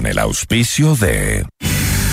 [0.00, 1.44] con el auspicio de...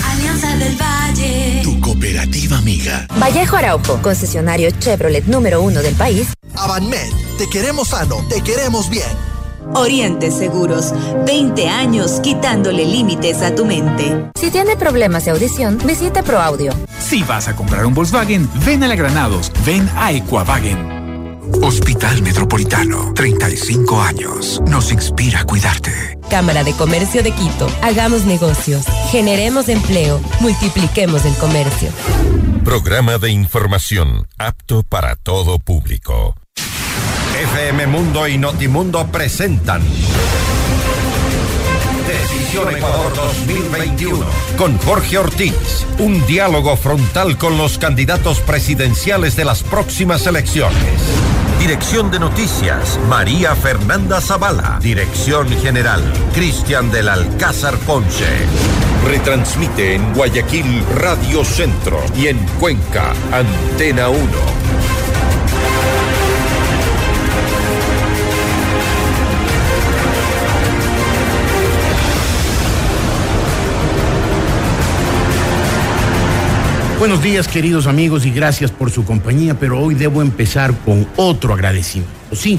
[0.04, 1.60] Alianza del Valle.
[1.62, 3.06] Tu cooperativa amiga.
[3.18, 6.28] Vallejo Araujo, concesionario Chevrolet número uno del país.
[6.54, 9.08] Avanmed, te queremos sano, te queremos bien.
[9.74, 10.92] Oriente Seguros,
[11.24, 14.30] 20 años quitándole límites a tu mente.
[14.38, 16.74] Si tiene problemas de audición, visite ProAudio.
[17.00, 20.97] Si vas a comprar un Volkswagen, ven a la Granados, ven a Equavagen.
[21.62, 24.60] Hospital Metropolitano, 35 años.
[24.66, 26.18] Nos inspira a cuidarte.
[26.30, 27.66] Cámara de Comercio de Quito.
[27.82, 28.84] Hagamos negocios.
[29.10, 30.20] Generemos empleo.
[30.40, 31.90] Multipliquemos el comercio.
[32.64, 36.34] Programa de información apto para todo público.
[37.42, 39.82] FM Mundo y Notimundo presentan.
[42.50, 44.24] Ecuador 2021
[44.56, 45.86] con Jorge Ortiz.
[45.98, 50.78] Un diálogo frontal con los candidatos presidenciales de las próximas elecciones.
[51.60, 54.78] Dirección de Noticias, María Fernanda Zavala.
[54.80, 58.26] Dirección General, Cristian del Alcázar Ponce.
[59.06, 64.67] Retransmite en Guayaquil Radio Centro y en Cuenca, Antena 1.
[76.98, 81.54] Buenos días queridos amigos y gracias por su compañía, pero hoy debo empezar con otro
[81.54, 82.12] agradecimiento.
[82.32, 82.58] Sí,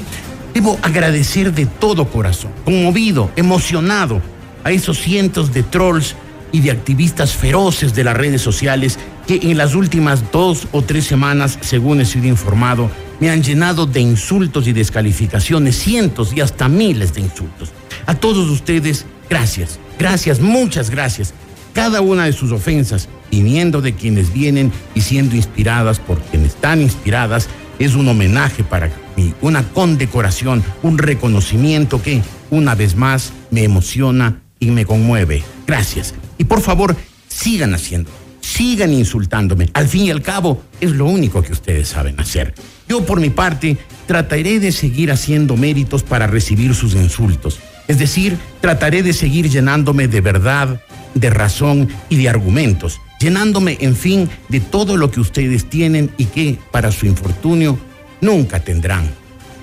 [0.54, 4.22] debo agradecer de todo corazón, conmovido, emocionado
[4.64, 6.16] a esos cientos de trolls
[6.52, 11.04] y de activistas feroces de las redes sociales que en las últimas dos o tres
[11.04, 16.66] semanas, según he sido informado, me han llenado de insultos y descalificaciones, cientos y hasta
[16.66, 17.72] miles de insultos.
[18.06, 21.34] A todos ustedes, gracias, gracias, muchas gracias.
[21.72, 26.80] Cada una de sus ofensas, viniendo de quienes vienen y siendo inspiradas por quienes están
[26.80, 33.64] inspiradas, es un homenaje para mí, una condecoración, un reconocimiento que, una vez más, me
[33.64, 35.42] emociona y me conmueve.
[35.66, 36.14] Gracias.
[36.36, 36.96] Y por favor,
[37.28, 39.70] sigan haciendo, sigan insultándome.
[39.72, 42.54] Al fin y al cabo, es lo único que ustedes saben hacer.
[42.88, 47.60] Yo, por mi parte, trataré de seguir haciendo méritos para recibir sus insultos.
[47.88, 50.80] Es decir, trataré de seguir llenándome de verdad,
[51.14, 56.26] de razón y de argumentos, llenándome, en fin, de todo lo que ustedes tienen y
[56.26, 57.78] que, para su infortunio,
[58.20, 59.10] nunca tendrán.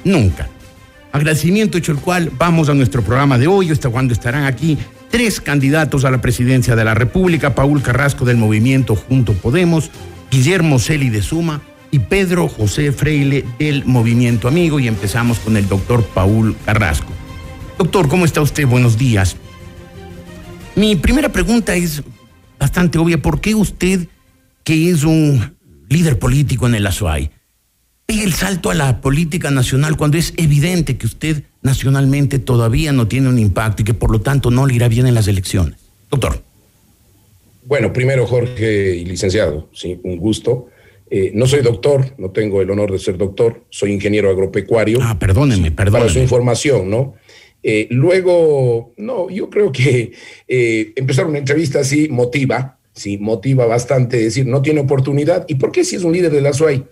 [0.03, 0.49] Nunca.
[1.11, 4.77] Agradecimiento hecho el cual, vamos a nuestro programa de hoy, hasta cuando estarán aquí
[5.09, 9.89] tres candidatos a la presidencia de la República, Paul Carrasco del Movimiento Junto Podemos,
[10.29, 15.67] Guillermo Celi de Suma y Pedro José Freile del Movimiento Amigo, y empezamos con el
[15.67, 17.11] doctor Paul Carrasco.
[17.77, 18.67] Doctor, ¿cómo está usted?
[18.67, 19.37] Buenos días.
[20.77, 22.03] Mi primera pregunta es
[22.59, 23.17] bastante obvia.
[23.17, 24.07] ¿Por qué usted,
[24.63, 25.57] que es un
[25.89, 27.31] líder político en el ASUAI,
[28.05, 33.07] pega el salto a la política nacional cuando es evidente que usted nacionalmente todavía no
[33.07, 35.79] tiene un impacto y que por lo tanto no le irá bien en las elecciones?
[36.11, 36.43] Doctor.
[37.65, 40.67] Bueno, primero Jorge y licenciado, sí, un gusto.
[41.09, 44.99] Eh, no soy doctor, no tengo el honor de ser doctor, soy ingeniero agropecuario.
[45.01, 46.05] Ah, perdóneme, perdóneme.
[46.05, 47.15] Para su información, ¿no?
[47.69, 50.13] Eh, luego, no, yo creo que
[50.47, 55.43] eh, empezar una entrevista así motiva, sí, motiva bastante, decir, no tiene oportunidad.
[55.49, 56.85] ¿Y por qué si es un líder de la SUAY?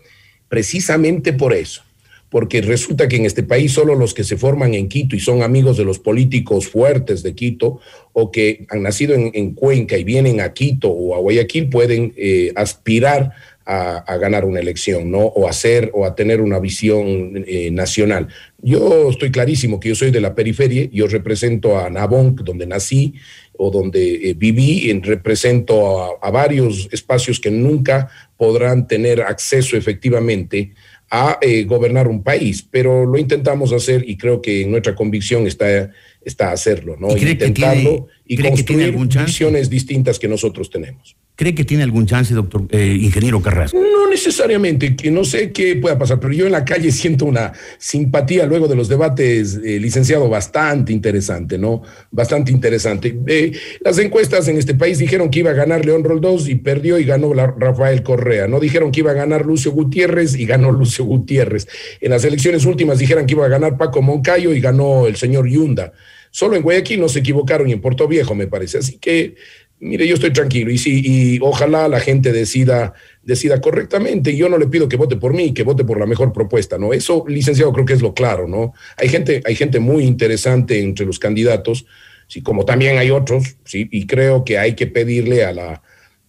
[0.49, 1.81] Precisamente por eso,
[2.29, 5.43] porque resulta que en este país solo los que se forman en Quito y son
[5.43, 7.79] amigos de los políticos fuertes de Quito
[8.11, 12.51] o que han nacido en, Cuenca y vienen a Quito o a Guayaquil pueden eh,
[12.53, 13.31] aspirar
[13.65, 15.19] a, ganar una elección, ¿no?
[15.19, 18.27] O hacer o a tener una visión eh, nacional.
[18.61, 23.15] Yo estoy clarísimo que yo soy de la periferia, yo represento a Nabonc, donde nací
[23.57, 30.73] o donde eh, viví, y represento a, varios espacios que nunca podrán tener acceso efectivamente
[31.09, 35.91] a eh, gobernar un país, pero lo intentamos hacer y creo que nuestra convicción está,
[36.23, 37.15] está hacerlo, ¿no?
[37.15, 41.15] ¿Y Intentarlo y construir visiones distintas que nosotros tenemos.
[41.35, 43.77] ¿Cree que tiene algún chance, doctor, eh, ingeniero Carrasco?
[43.77, 47.51] No necesariamente, que no sé qué pueda pasar, pero yo en la calle siento una
[47.77, 51.81] simpatía luego de los debates, eh, licenciado, bastante interesante, ¿no?
[52.09, 53.17] Bastante interesante.
[53.27, 53.51] Eh,
[53.81, 57.03] las encuestas en este país dijeron que iba a ganar León Roldós y perdió y
[57.03, 58.47] ganó Rafael Correa.
[58.47, 61.67] No dijeron que iba a ganar Lucio Gutiérrez y ganó Lucio Gutiérrez.
[61.99, 65.49] En las elecciones últimas dijeron que iba a ganar Paco Moncayo y ganó el señor
[65.49, 65.91] Yunda.
[66.31, 68.79] Solo en Guayaquil no se equivocaron y en Puerto Viejo, me parece.
[68.79, 69.35] Así que
[69.79, 72.93] mire, yo estoy tranquilo y, sí, y ojalá la gente decida,
[73.23, 74.35] decida correctamente.
[74.35, 76.93] Yo no le pido que vote por mí, que vote por la mejor propuesta, ¿no?
[76.93, 78.73] Eso, licenciado, creo que es lo claro, ¿no?
[78.97, 81.85] Hay gente, hay gente muy interesante entre los candidatos,
[82.27, 85.81] sí, como también hay otros, sí, y creo que hay que pedirle a la,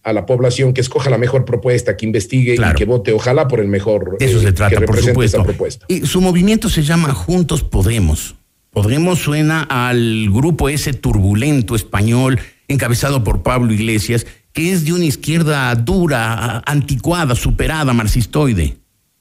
[0.03, 3.59] a la población que escoja la mejor propuesta, que investigue y que vote, ojalá por
[3.59, 4.17] el mejor.
[4.19, 5.37] eso se eh, trata, que por supuesto.
[5.37, 5.85] Esa propuesta.
[5.89, 8.35] Y su movimiento se llama Juntos Podemos.
[8.71, 15.05] Podemos suena al grupo ese turbulento español encabezado por Pablo Iglesias, que es de una
[15.05, 18.77] izquierda dura, anticuada, superada, marxistoide.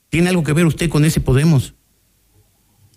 [0.09, 1.75] ¿Tiene algo que ver usted con ese Podemos?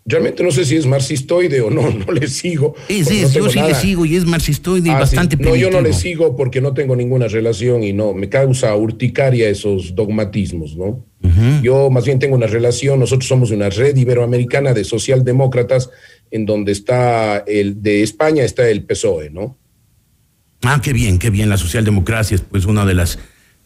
[0.05, 2.73] Realmente no sé si es marxistoide o no, no le sigo.
[2.87, 5.81] Sí, sí, yo sí le sigo y es marxistoide y ah, bastante No, yo no
[5.81, 11.05] le sigo porque no tengo ninguna relación y no, me causa urticaria esos dogmatismos, ¿no?
[11.61, 15.89] Yo más bien tengo una relación, nosotros somos una red iberoamericana de socialdemócratas
[16.31, 19.57] en donde está el de España está el PSOE, ¿no?
[20.63, 23.19] Ah, qué bien, qué bien, la socialdemocracia es pues una de las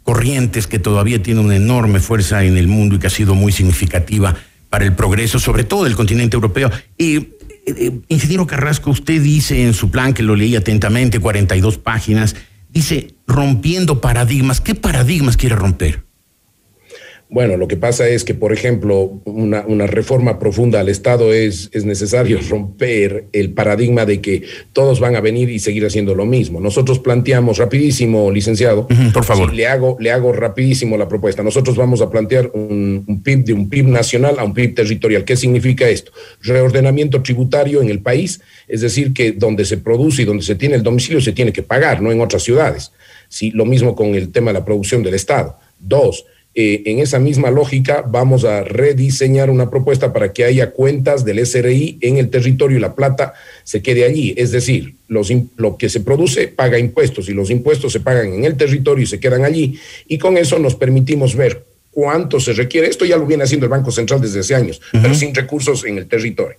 [0.04, 3.52] corrientes que todavía tiene una enorme fuerza en el mundo y que ha sido muy
[3.52, 4.36] significativa
[4.70, 6.70] para el progreso, sobre todo del continente europeo.
[6.98, 7.30] Y, eh,
[7.66, 12.36] eh, ingeniero Carrasco, usted dice en su plan, que lo leí atentamente, 42 páginas,
[12.70, 14.62] dice, rompiendo paradigmas.
[14.62, 16.04] ¿Qué paradigmas quiere romper?
[17.30, 21.84] Bueno, lo que pasa es que, por ejemplo, una, reforma profunda al Estado es, es,
[21.84, 26.60] necesario romper el paradigma de que todos van a venir y seguir haciendo lo mismo.
[26.60, 29.52] Nosotros planteamos rapidísimo, licenciado, por favor.
[29.52, 31.42] le, hago, le hago rapidísimo la propuesta.
[31.42, 35.26] Nosotros vamos a plantear un, un, PIB de un PIB nacional a un PIB territorial.
[35.26, 36.12] ¿Qué significa esto?
[36.42, 40.76] Reordenamiento tributario en el país, es decir, que donde se produce y donde se tiene
[40.76, 42.92] el domicilio se tiene que pagar, no en otras ciudades.
[43.28, 45.58] Sí, lo mismo con el tema de la producción del Estado.
[45.80, 46.26] Dos,
[46.56, 51.44] eh, en esa misma lógica, vamos a rediseñar una propuesta para que haya cuentas del
[51.44, 53.34] SRI en el territorio y la plata
[53.64, 54.36] se quede allí.
[54.38, 58.46] Es decir, los, lo que se produce paga impuestos y los impuestos se pagan en
[58.46, 59.80] el territorio y se quedan allí.
[60.08, 62.88] Y con eso nos permitimos ver cuánto se requiere.
[62.88, 65.98] Esto ya lo viene haciendo el Banco Central desde hace años, pero sin recursos en
[65.98, 66.58] el territorio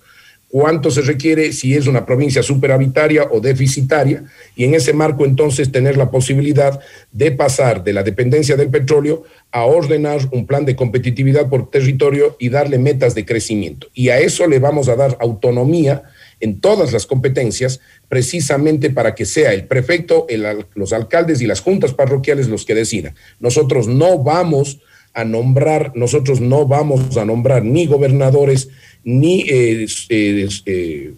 [0.55, 4.23] cuánto se requiere, si es una provincia superhabitaria o deficitaria,
[4.55, 6.79] y en ese marco entonces tener la posibilidad
[7.11, 12.37] de pasar de la dependencia del petróleo a ordenar un plan de competitividad por territorio
[12.39, 13.89] y darle metas de crecimiento.
[13.95, 16.05] Y a eso le vamos a dar autonomía
[16.39, 20.29] en todas las competencias, precisamente para que sea el prefecto,
[20.77, 23.17] los alcaldes y las juntas parroquiales los que decidan.
[23.41, 24.79] Nosotros no vamos
[25.15, 28.69] a nombrar, nosotros no vamos a nombrar ni gobernadores,
[29.05, 31.15] ni eh, eh, eh,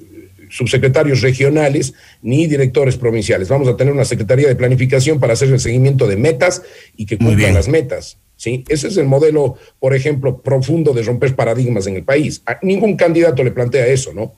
[0.51, 3.49] subsecretarios regionales, ni directores provinciales.
[3.49, 6.63] Vamos a tener una Secretaría de Planificación para hacer el seguimiento de metas
[6.97, 8.19] y que cumplan las metas.
[8.37, 8.65] ¿sí?
[8.69, 12.43] Ese es el modelo, por ejemplo, profundo de romper paradigmas en el país.
[12.47, 14.35] A ningún candidato le plantea eso, ¿no?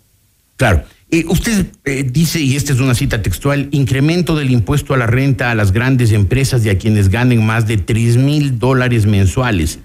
[0.56, 0.82] Claro.
[1.28, 1.66] usted
[2.06, 5.70] dice, y esta es una cita textual, incremento del impuesto a la renta a las
[5.70, 9.78] grandes empresas y a quienes ganen más de 3 mil dólares mensuales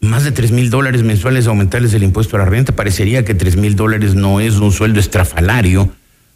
[0.00, 3.56] más de 3 mil dólares mensuales aumentarles el impuesto a la renta, parecería que 3
[3.56, 5.90] mil dólares no es un sueldo estrafalario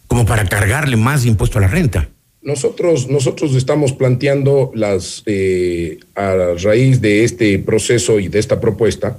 [0.07, 2.09] como para cargarle más impuesto a la renta.
[2.43, 9.19] Nosotros, nosotros estamos planteando las, eh, a raíz de este proceso y de esta propuesta,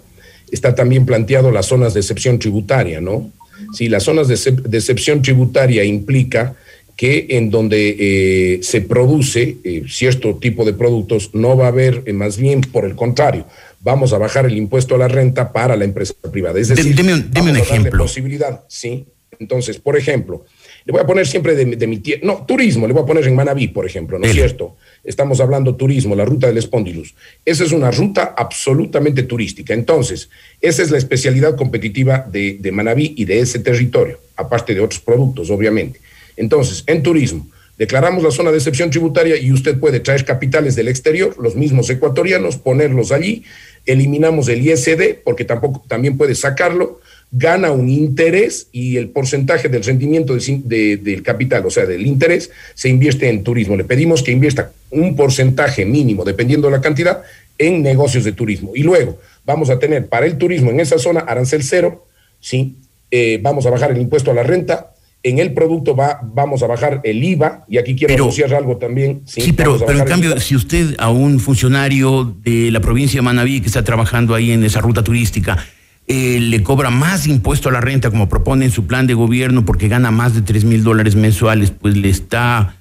[0.51, 3.31] está también planteado las zonas de excepción tributaria, ¿no?
[3.73, 4.33] Si las zonas de,
[4.77, 6.55] excepción tributaria implica
[6.97, 12.11] que en donde eh, se produce eh, cierto tipo de productos no va a haber,
[12.13, 13.45] más bien por el contrario,
[13.81, 16.59] vamos a bajar el impuesto a la renta para la empresa privada.
[16.59, 17.97] Es decir, deme un, un ejemplo.
[18.03, 19.05] Posibilidad, sí.
[19.39, 20.45] Entonces, por ejemplo,
[20.85, 23.35] le voy a poner siempre de, mi tierra, no, turismo, le voy a poner en
[23.35, 24.77] Manabí, por ejemplo, ¿no es cierto?
[25.03, 27.13] Estamos hablando turismo, la ruta del Espondilus.
[27.45, 29.73] Esa es una ruta absolutamente turística.
[29.73, 30.29] Entonces,
[30.59, 35.01] esa es la especialidad competitiva de, de Manabí y de ese territorio, aparte de otros
[35.01, 35.99] productos, obviamente.
[36.35, 37.47] Entonces, en turismo,
[37.81, 41.89] Declaramos la zona de excepción tributaria y usted puede traer capitales del exterior, los mismos
[41.89, 43.43] ecuatorianos, ponerlos allí,
[43.85, 46.99] eliminamos el ISD porque tampoco también puede sacarlo,
[47.31, 52.89] gana un interés y el porcentaje del rendimiento del capital, o sea, del interés, se
[52.89, 53.77] invierte en turismo.
[53.77, 57.23] Le pedimos que invierta un porcentaje mínimo, dependiendo de la cantidad,
[57.57, 58.71] en negocios de turismo.
[58.75, 62.05] Y luego vamos a tener para el turismo en esa zona arancel cero,
[62.39, 62.75] ¿sí?
[63.09, 66.67] Eh, vamos a bajar el impuesto a la renta, en el producto va, vamos a
[66.67, 69.21] bajar el IVA, y aquí quiero anunciar algo también.
[69.25, 73.61] Sí, pero, pero en cambio, si usted a un funcionario de la provincia de Manabí
[73.61, 75.63] que está trabajando ahí en esa ruta turística,
[76.07, 79.63] eh, le cobra más impuesto a la renta, como propone en su plan de gobierno,
[79.63, 82.75] porque gana más de 3 mil dólares mensuales, pues le está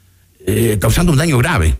[0.46, 1.76] eh, causando un daño grave.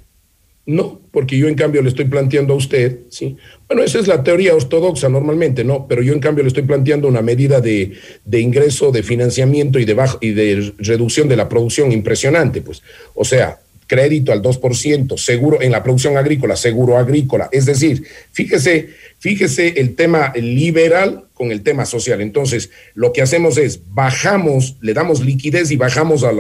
[0.67, 3.37] No, porque yo en cambio le estoy planteando a usted, ¿sí?
[3.67, 5.89] Bueno, esa es la teoría ortodoxa normalmente, ¿no?
[5.89, 7.93] Pero yo en cambio le estoy planteando una medida de,
[8.31, 12.83] ingreso, de financiamiento y de, bajo, y de reducción de la producción impresionante, pues.
[13.15, 13.59] O sea,
[13.91, 17.49] crédito al 2%, seguro en la producción agrícola, seguro agrícola.
[17.51, 22.21] Es decir, fíjese, fíjese el tema liberal con el tema social.
[22.21, 26.33] Entonces, lo que hacemos es bajamos, le damos liquidez y bajamos a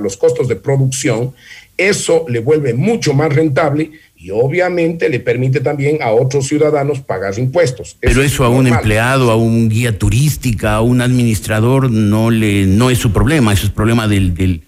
[0.00, 1.34] los costos de producción
[1.76, 7.38] eso le vuelve mucho más rentable y obviamente le permite también a otros ciudadanos pagar
[7.38, 7.96] impuestos.
[8.00, 12.90] Pero eso, a un empleado, a un guía turística, a un administrador no le no
[12.90, 14.62] es su problema, eso es problema del, del,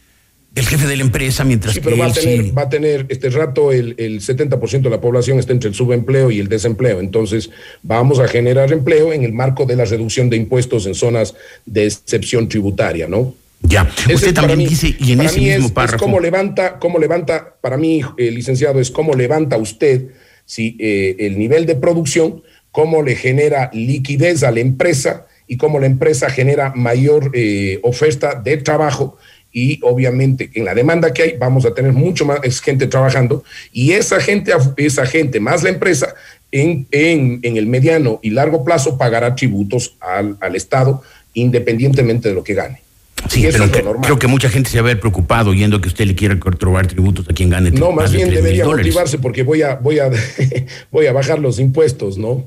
[0.55, 3.73] jefe de la empresa, mientras sí, pero va, a tener, va a tener este rato
[3.73, 7.50] el, el 70% de la población está entre el subempleo y el desempleo, entonces
[7.83, 11.35] vamos a generar empleo en el marco de la reducción de impuestos en zonas
[11.65, 13.35] de excepción tributaria, ¿no?
[13.62, 15.97] Ya, usted también dice, y en ese mismo párrafo.
[15.97, 20.07] Es cómo levanta, cómo levanta, para mí, eh, licenciado, es cómo levanta usted
[20.45, 25.81] si, eh, el nivel de producción, cómo le genera liquidez a la empresa y cómo
[25.81, 29.19] la empresa genera mayor eh, oferta de trabajo
[29.50, 33.93] y obviamente en la demanda que hay vamos a tener mucho más gente trabajando y
[33.93, 36.15] esa gente, esa gente más la empresa
[36.53, 42.35] en, en, en el mediano y largo plazo pagará tributos al, al Estado independientemente de
[42.35, 42.88] lo que gane.
[43.29, 46.15] Sí, pero creo que mucha gente se va a ver preocupado yendo que usted le
[46.15, 47.71] quiere trobar tributos a quien gane.
[47.71, 50.11] No, más, bien debería motivarse porque voy a, voy, a,
[50.91, 52.47] voy a bajar los impuestos, ¿no?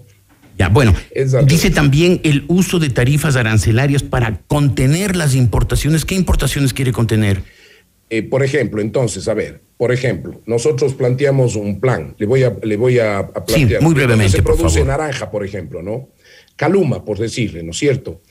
[0.58, 0.94] Ya, bueno,
[1.46, 6.06] dice también el uso de tarifas arancelarias para contener las importaciones.
[6.06, 7.42] ¿Qué importaciones quiere contener?
[8.12, 12.54] Eh, por ejemplo, entonces, a ver, por ejemplo, nosotros planteamos un plan, le voy a,
[12.62, 13.80] le voy a, plantear.
[13.80, 16.10] Sí, muy brevemente, se produce naranja, por ejemplo, ¿no?
[16.58, 18.22] Caluma, por decirle, ¿no es cierto?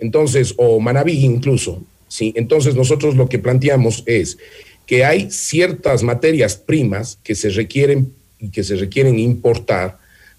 [0.00, 2.32] Entonces, o Manabí incluso, ¿sí?
[2.36, 4.38] Entonces nosotros lo que planteamos es
[4.86, 9.98] que hay ciertas materias primas que se requieren y que se requieren importar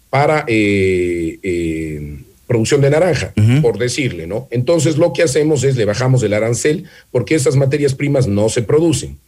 [0.09, 4.47] para eh, eh, producción de naranja, por decirle, ¿no?
[4.49, 8.63] Entonces lo que hacemos es le bajamos el arancel porque esas materias primas no se
[8.63, 9.19] producen.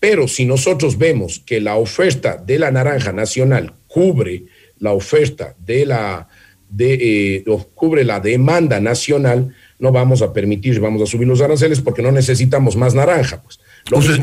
[0.00, 4.44] Pero si nosotros vemos que la oferta de la naranja nacional cubre
[4.80, 6.28] la oferta de la,
[6.68, 6.94] de,
[7.36, 12.02] eh, cubre la demanda nacional, no vamos a permitir, vamos a subir los aranceles porque
[12.02, 13.42] no necesitamos más naranja.
[13.42, 13.60] Pues.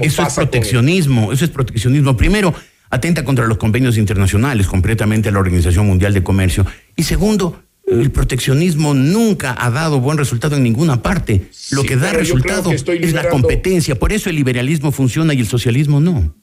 [0.01, 2.17] eso es proteccionismo, eso es proteccionismo.
[2.17, 2.53] Primero,
[2.89, 6.65] atenta contra los convenios internacionales, completamente a la Organización Mundial de Comercio.
[6.95, 11.41] Y segundo, el proteccionismo nunca ha dado buen resultado en ninguna parte.
[11.71, 13.97] Lo que da resultado es la competencia.
[13.97, 16.33] Por eso el liberalismo funciona y el socialismo no.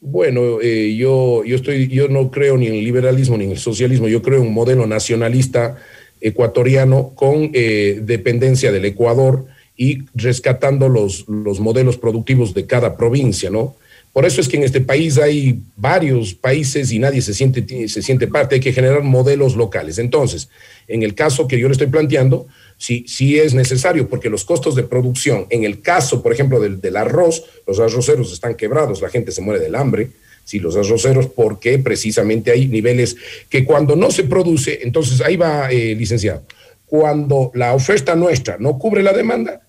[0.00, 3.58] Bueno, eh, yo, yo, estoy, yo no creo ni en el liberalismo ni en el
[3.58, 4.06] socialismo.
[4.06, 5.76] Yo creo en un modelo nacionalista
[6.24, 9.44] ecuatoriano con eh, dependencia del Ecuador
[9.76, 13.76] y rescatando los, los modelos productivos de cada provincia, ¿no?
[14.14, 18.00] Por eso es que en este país hay varios países y nadie se siente, se
[18.00, 19.98] siente parte, hay que generar modelos locales.
[19.98, 20.48] Entonces,
[20.86, 22.46] en el caso que yo le estoy planteando,
[22.78, 26.80] sí, sí es necesario, porque los costos de producción, en el caso, por ejemplo, del,
[26.80, 30.10] del arroz, los arroceros están quebrados, la gente se muere del hambre,
[30.44, 33.16] si los arroceros, porque precisamente hay niveles
[33.48, 36.42] que cuando no se produce, entonces ahí va, eh, licenciado,
[36.86, 39.62] cuando la oferta nuestra no cubre la demanda,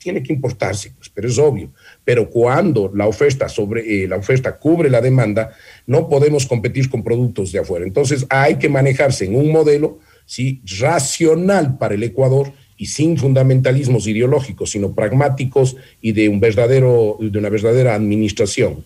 [0.00, 1.70] tiene que importarse, pues, pero es obvio.
[2.04, 5.50] Pero cuando la oferta sobre eh, la oferta cubre la demanda,
[5.86, 7.84] no podemos competir con productos de afuera.
[7.84, 10.62] Entonces hay que manejarse en un modelo ¿sí?
[10.80, 17.38] racional para el Ecuador y sin fundamentalismos ideológicos, sino pragmáticos y de un verdadero, de
[17.38, 18.82] una verdadera administración.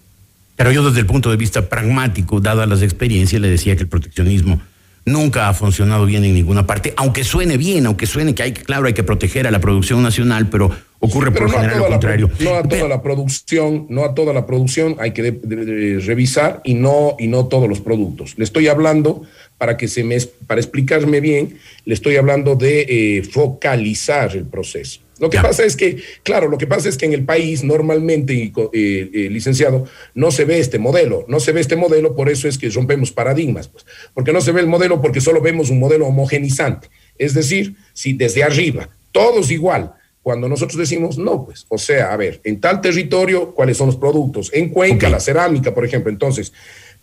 [0.56, 3.88] Pero yo desde el punto de vista pragmático, dadas las experiencias, le decía que el
[3.88, 4.60] proteccionismo
[5.06, 8.86] nunca ha funcionado bien en ninguna parte, aunque suene bien, aunque suene que hay, claro,
[8.86, 12.30] hay que proteger a la producción nacional, pero ocurre por lo general lo contrario.
[12.40, 15.38] no a toda la producción, no a toda la producción hay que
[16.06, 18.34] revisar y no y no todos los productos.
[18.38, 19.22] Le estoy hablando
[19.58, 25.00] para que se me para explicarme bien, le estoy hablando de eh, focalizar el proceso.
[25.24, 28.34] Lo que pasa es que, claro, lo que pasa es que en el país normalmente,
[28.34, 32.46] eh, eh, licenciado, no se ve este modelo, no se ve este modelo, por eso
[32.46, 35.78] es que rompemos paradigmas, pues, porque no se ve el modelo porque solo vemos un
[35.78, 41.78] modelo homogenizante, es decir, si desde arriba, todos igual, cuando nosotros decimos no, pues, o
[41.78, 44.50] sea, a ver, en tal territorio, ¿cuáles son los productos?
[44.52, 46.52] En Cuenca, la cerámica, por ejemplo, entonces,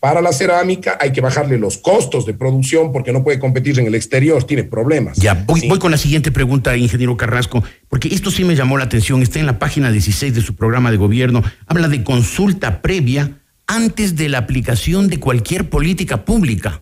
[0.02, 3.86] para la cerámica hay que bajarle los costos de producción porque no puede competir en
[3.86, 5.16] el exterior, tiene problemas.
[5.20, 8.86] Ya, voy, voy con la siguiente pregunta, ingeniero Carrasco, porque esto sí me llamó la
[8.86, 13.42] atención, está en la página 16 de su programa de gobierno, habla de consulta previa
[13.68, 16.82] antes de la aplicación de cualquier política pública.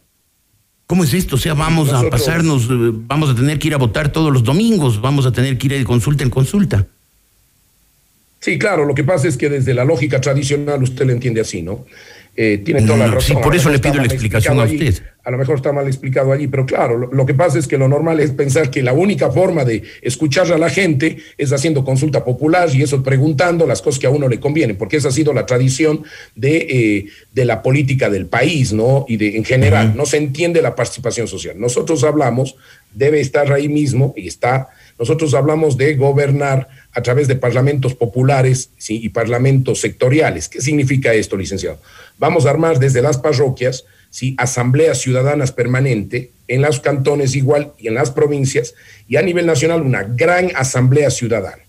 [0.88, 1.36] ¿Cómo es esto?
[1.36, 4.46] O sea, vamos a pasarnos, eh, vamos a tener que ir a votar todos los
[4.46, 6.88] domingos, vamos a tener que ir de consulta en consulta.
[8.40, 11.62] Sí, claro, lo que pasa es que desde la lógica tradicional usted lo entiende así,
[11.62, 11.86] ¿no?
[12.41, 13.36] Eh, tiene toda la razón.
[13.36, 15.03] Sí, por eso le pido la explicación a usted.
[15.25, 17.89] A lo mejor está mal explicado allí, pero claro, lo, que pasa es que lo
[17.89, 22.24] normal es pensar que la única forma de escuchar a la gente es haciendo consulta
[22.24, 25.34] popular y eso preguntando las cosas que a uno le convienen, porque esa ha sido
[25.34, 26.03] la tradición
[26.34, 29.03] de, eh, de la política del país, ¿no?
[29.10, 31.60] Y de en general, no se entiende la participación social.
[31.60, 32.55] Nosotros hablamos,
[32.93, 34.69] debe estar ahí mismo y está
[35.00, 40.50] nosotros hablamos de gobernar a través de parlamentos populares y parlamentos sectoriales.
[40.50, 41.79] ¿Qué significa esto, licenciado?
[42.18, 44.36] Vamos a armar desde las parroquias, ¿sí?
[44.38, 48.74] asambleas ciudadanas permanente, en los cantones igual y en las provincias,
[49.08, 51.63] y a nivel nacional una gran asamblea ciudadana.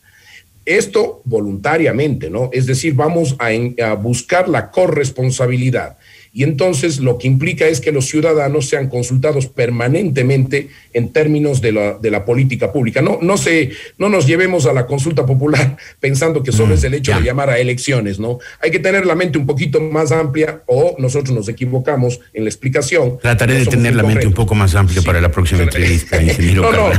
[0.65, 2.51] Esto voluntariamente, ¿no?
[2.53, 5.97] Es decir, vamos a buscar la corresponsabilidad
[6.33, 11.73] y entonces lo que implica es que los ciudadanos sean consultados permanentemente en términos de
[11.73, 13.03] la, de la política pública.
[13.03, 16.85] No, no, se, no nos llevemos a la consulta popular pensando que solo mm, es
[16.85, 18.39] el hecho de llamar a elecciones, ¿no?
[18.61, 22.51] Hay que tener la mente un poquito más amplia o nosotros nos equivocamos en la
[22.51, 23.19] explicación.
[23.21, 26.73] Trataré de tener la mente un poco más amplia para la próxima entrevista, ingeniero no,
[26.73, 26.91] no,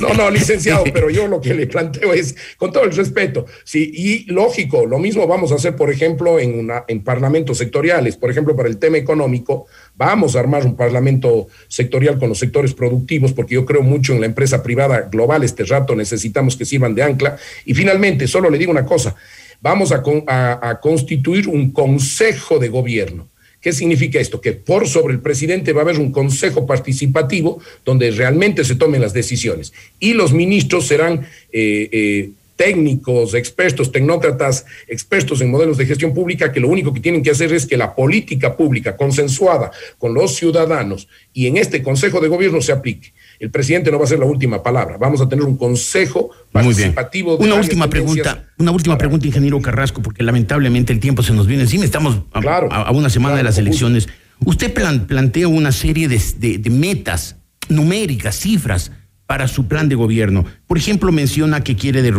[0.00, 3.90] no, no, licenciado, pero yo lo que le planteo es, con todo el respeto, sí,
[3.94, 8.30] y lógico, lo mismo vamos a hacer, por ejemplo, en, una, en parlamentos sectoriales por
[8.30, 13.32] ejemplo, para el tema económico, vamos a armar un parlamento sectorial con los sectores productivos,
[13.32, 17.02] porque yo creo mucho en la empresa privada global, este rato necesitamos que sirvan de
[17.02, 17.36] ancla.
[17.64, 19.14] Y finalmente, solo le digo una cosa,
[19.60, 23.28] vamos a, constituir un consejo de gobierno.
[23.60, 24.40] ¿Qué significa esto?
[24.40, 29.00] Que por sobre el presidente va a haber un consejo participativo donde realmente se tomen
[29.00, 35.86] las decisiones y los ministros serán eh, eh, técnicos, expertos, tecnócratas, expertos en modelos de
[35.86, 39.70] gestión pública que lo único que tienen que hacer es que la política pública consensuada
[39.98, 43.12] con los ciudadanos y en este Consejo de Gobierno se aplique.
[43.38, 44.96] El presidente no va a ser la última palabra.
[44.96, 47.36] Vamos a tener un consejo participativo.
[47.36, 51.64] una última pregunta, una última pregunta, ingeniero Carrasco, porque lamentablemente el tiempo se nos viene
[51.64, 51.84] encima.
[51.84, 54.08] Estamos a, una semana de las elecciones.
[54.44, 57.36] Usted plantea una serie de metas
[57.68, 58.92] numéricas, cifras
[59.26, 60.44] para su plan de gobierno.
[60.66, 62.10] Por ejemplo, menciona que quiere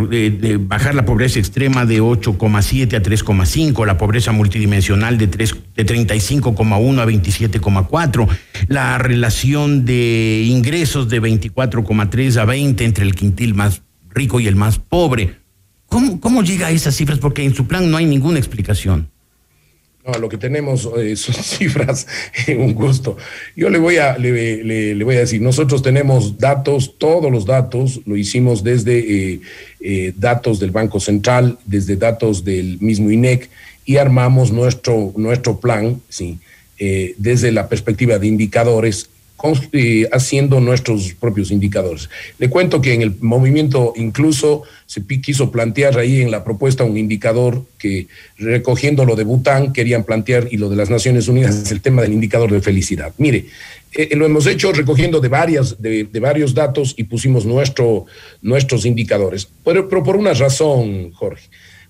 [0.60, 7.00] bajar la pobreza extrema de 8,7 a 3,5, la pobreza multidimensional de, 3, de 35,1
[7.00, 8.28] a 27,4,
[8.68, 14.56] la relación de ingresos de 24,3 a 20 entre el quintil más rico y el
[14.56, 15.38] más pobre.
[15.88, 17.20] ¿Cómo, ¿Cómo llega a esas cifras?
[17.20, 19.10] Porque en su plan no hay ninguna explicación.
[20.08, 22.08] No, lo que tenemos eh, son cifras,
[22.48, 23.18] un gusto.
[23.58, 28.16] Yo le voy, a, le, voy a decir, nosotros tenemos datos, todos los datos, lo
[28.16, 29.42] hicimos desde eh,
[29.82, 33.50] eh, datos del Banco Central, desde datos del mismo INEC,
[33.84, 36.40] y armamos nuestro, nuestro plan, ¿sí?
[37.18, 39.10] desde la perspectiva de indicadores
[40.12, 42.10] haciendo nuestros propios indicadores.
[42.40, 46.98] Le cuento que en el movimiento incluso se quiso plantear ahí en la propuesta un
[46.98, 51.82] indicador que recogiendo lo de Bután querían plantear y lo de las Naciones Unidas el
[51.82, 53.14] tema del indicador de felicidad.
[53.18, 53.46] Mire,
[53.94, 58.06] eh, lo hemos hecho recogiendo de, varias, de, varios datos y pusimos nuestro,
[58.42, 61.48] nuestros indicadores, pero por una razón, Jorge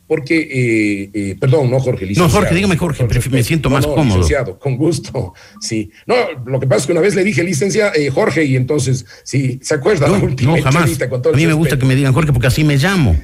[0.07, 2.29] porque, eh, eh, perdón, no Jorge, licenciado.
[2.29, 4.19] No, Jorge, dígame Jorge, me siento más cómodo.
[4.19, 5.91] Licenciado, con gusto, sí.
[6.05, 6.15] No,
[6.45, 9.59] lo que pasa es que una vez le dije licenciado eh, Jorge y entonces, sí,
[9.61, 10.07] ¿se acuerda?
[10.07, 10.99] No, no jamás.
[11.01, 13.17] a mí me gusta que me digan Jorge porque así me llamo.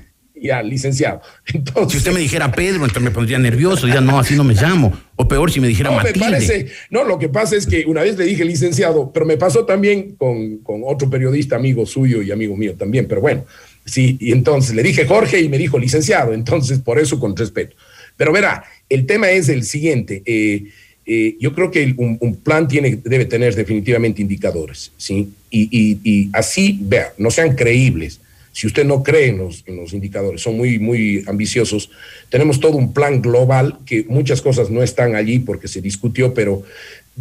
[0.44, 1.22] Ya, licenciado.
[1.54, 4.54] Entonces, si usted me dijera Pedro, entonces me pondría nervioso, ya no, así no me
[4.54, 4.92] llamo.
[5.16, 6.20] O peor, si me dijera no, Matilde.
[6.20, 9.38] Me parece, no, lo que pasa es que una vez le dije licenciado, pero me
[9.38, 13.46] pasó también con, con otro periodista amigo suyo y amigo mío también, pero bueno.
[13.86, 17.76] Sí, y entonces le dije Jorge y me dijo licenciado, entonces por eso con respeto.
[18.16, 20.22] Pero verá, el tema es el siguiente.
[20.26, 20.66] Eh,
[21.06, 25.30] eh, yo creo que un, plan tiene, debe tener definitivamente indicadores, ¿sí?
[25.52, 28.22] Y, así, vea, no sean creíbles.
[28.54, 31.90] Si usted no cree en los, en los, indicadores, son muy, muy ambiciosos.
[32.30, 36.64] Tenemos todo un plan global que muchas cosas no están allí porque se discutió, pero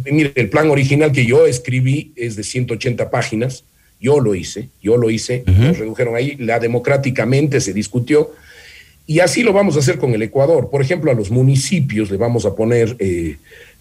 [0.05, 3.65] mire, el plan original que yo escribí es de 180 páginas
[4.03, 8.31] yo lo hice, yo lo hice, nos redujeron ahí, la democráticamente se discutió.
[9.07, 10.69] Y así lo vamos a hacer con el Ecuador.
[10.69, 13.37] Por ejemplo, a los municipios le vamos a poner, eh,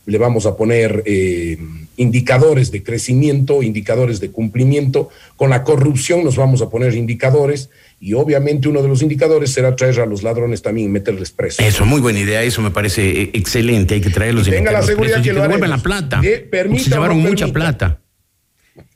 [0.07, 1.59] le vamos a poner eh,
[1.97, 5.11] indicadores de crecimiento, indicadores de cumplimiento.
[5.37, 7.71] Con la corrupción nos vamos a poner indicadores.
[7.99, 11.67] Y obviamente uno de los indicadores será traer a los ladrones también y meterles presos.
[11.67, 13.95] Eso, muy buena idea, eso me parece eh, excelente.
[13.95, 16.21] Hay que traerlos y, tenga la seguridad que, lo devuelvan la plata.
[16.23, 17.99] se llevaron mucha plata.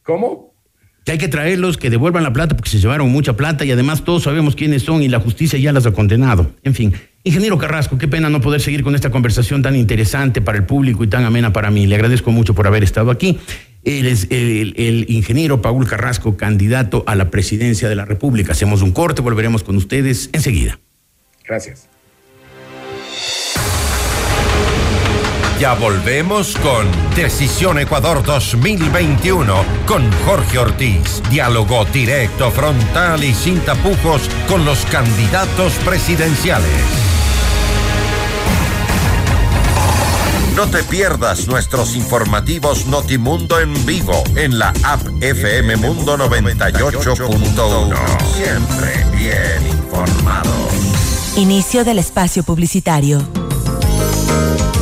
[0.05, 0.56] ¿Cómo?
[1.07, 4.03] Que hay que traerlos, que devuelvan la plata porque se llevaron mucha plata y además
[4.03, 6.51] todos sabemos quiénes son y la justicia ya las ha condenado.
[6.65, 10.59] En fin, ingeniero Carrasco, qué pena no poder seguir con esta conversación tan interesante para
[10.59, 11.87] el público y tan amena para mí.
[11.87, 13.39] Le agradezco mucho por haber estado aquí.
[13.85, 18.51] Él es el, el ingeniero Paul Carrasco, candidato a la presidencia de la República.
[18.51, 20.81] Hacemos un corte, volveremos con ustedes enseguida.
[21.45, 21.89] Gracias.
[25.61, 29.55] Ya volvemos con Decisión Ecuador 2021
[29.87, 31.23] con Jorge Ortiz.
[31.31, 36.69] Diálogo directo, frontal y sin tapujos con los candidatos presidenciales.
[40.55, 47.97] No te pierdas nuestros informativos Notimundo en vivo en la app FM Mundo 98.1.
[48.35, 50.51] Siempre bien informado.
[51.37, 53.46] Inicio del espacio publicitario.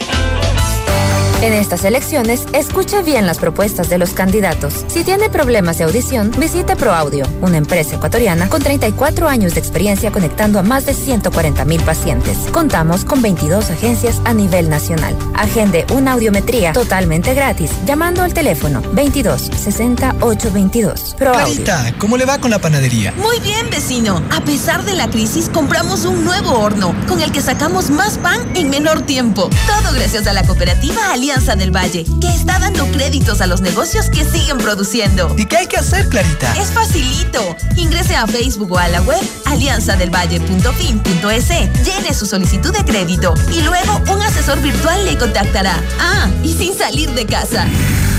[1.42, 4.85] En estas elecciones, escucha bien las propuestas de los candidatos.
[4.88, 10.12] Si tiene problemas de audición, visite ProAudio, una empresa ecuatoriana con 34 años de experiencia
[10.12, 12.37] conectando a más de 140 mil pacientes.
[12.53, 15.16] Contamos con 22 agencias a nivel nacional.
[15.35, 21.14] Agende una audiometría totalmente gratis llamando al teléfono 22 60 822.
[21.14, 21.64] ProAudio.
[21.64, 23.14] Clarita, ¿cómo le va con la panadería?
[23.16, 24.22] Muy bien, vecino.
[24.31, 28.46] A pesar de la crisis, compramos un nuevo horno con el que sacamos más pan
[28.55, 29.48] en menor tiempo.
[29.66, 33.60] Todo gracias a la cooperativa Alianza Alianza del Valle, que está dando créditos a los
[33.60, 35.32] negocios que siguen produciendo.
[35.38, 36.52] ¿Y qué hay que hacer, Clarita?
[36.60, 37.54] Es facilito.
[37.76, 41.48] Ingrese a Facebook o a la web alianzadelvalle.fin.es,
[41.84, 45.80] llene su solicitud de crédito y luego un asesor virtual le contactará.
[46.00, 47.64] Ah, y sin salir de casa.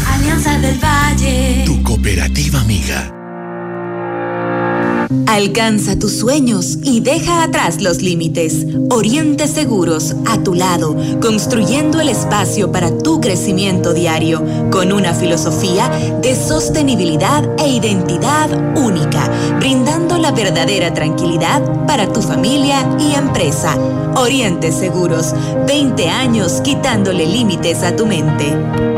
[0.08, 1.64] Alianza del Valle.
[1.66, 3.21] Tu cooperativa amiga.
[5.28, 8.66] Alcanza tus sueños y deja atrás los límites.
[8.90, 15.90] Oriente Seguros, a tu lado, construyendo el espacio para tu crecimiento diario, con una filosofía
[16.22, 23.78] de sostenibilidad e identidad única, brindando la verdadera tranquilidad para tu familia y empresa.
[24.16, 25.34] Oriente Seguros,
[25.68, 28.91] 20 años quitándole límites a tu mente.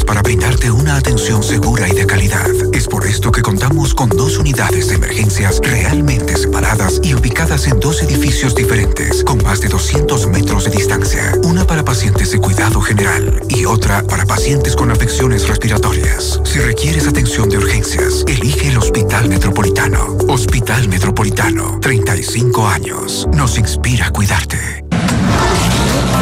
[0.00, 2.48] Para brindarte una atención segura y de calidad.
[2.72, 7.78] Es por esto que contamos con dos unidades de emergencias realmente separadas y ubicadas en
[7.78, 11.34] dos edificios diferentes, con más de 200 metros de distancia.
[11.44, 16.40] Una para pacientes de cuidado general y otra para pacientes con afecciones respiratorias.
[16.44, 20.16] Si requieres atención de urgencias, elige el Hospital Metropolitano.
[20.26, 23.28] Hospital Metropolitano, 35 años.
[23.34, 24.81] Nos inspira a cuidarte.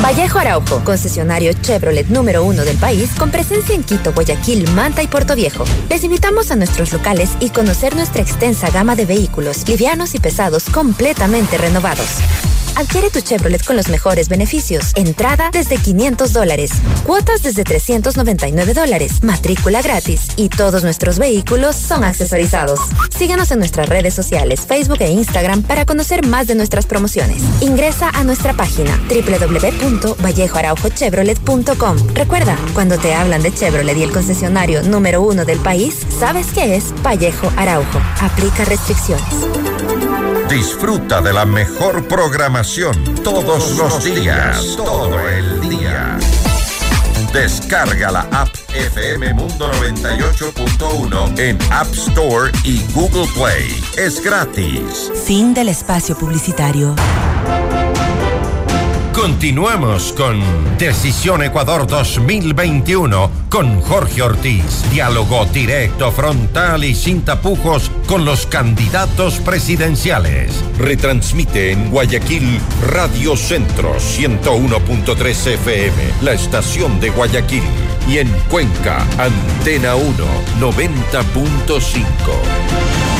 [0.02, 5.08] Vallejo Araujo, concesionario Chevrolet número uno del país, con presencia en Quito, Guayaquil, Manta y
[5.08, 5.64] Puerto Viejo.
[5.90, 10.70] Les invitamos a nuestros locales y conocer nuestra extensa gama de vehículos, livianos y pesados,
[10.70, 12.18] completamente renovados.
[12.76, 14.92] Adquiere tu Chevrolet con los mejores beneficios.
[14.94, 16.70] Entrada desde 500 dólares.
[17.04, 19.22] Cuotas desde 399 dólares.
[19.22, 20.28] Matrícula gratis.
[20.36, 22.80] Y todos nuestros vehículos son accesorizados.
[23.16, 27.42] Síguenos en nuestras redes sociales, Facebook e Instagram para conocer más de nuestras promociones.
[27.60, 31.96] Ingresa a nuestra página www.vallejoaraujochevrolet.com.
[32.14, 36.74] Recuerda, cuando te hablan de Chevrolet y el concesionario número uno del país, sabes que
[36.76, 38.00] es Vallejo Araujo.
[38.20, 39.69] Aplica restricciones.
[40.50, 46.18] Disfruta de la mejor programación todos los días, todo el día.
[47.32, 53.80] Descarga la app FM Mundo 98.1 en App Store y Google Play.
[53.96, 55.12] Es gratis.
[55.24, 56.96] Fin del espacio publicitario.
[59.12, 60.42] Continuamos con
[60.78, 64.88] Decisión Ecuador 2021 con Jorge Ortiz.
[64.90, 70.52] Diálogo directo, frontal y sin tapujos con los candidatos presidenciales.
[70.78, 77.64] Retransmite en Guayaquil Radio Centro 101.3 FM, la estación de Guayaquil.
[78.08, 80.24] Y en Cuenca, Antena 1
[80.60, 83.19] 90.5.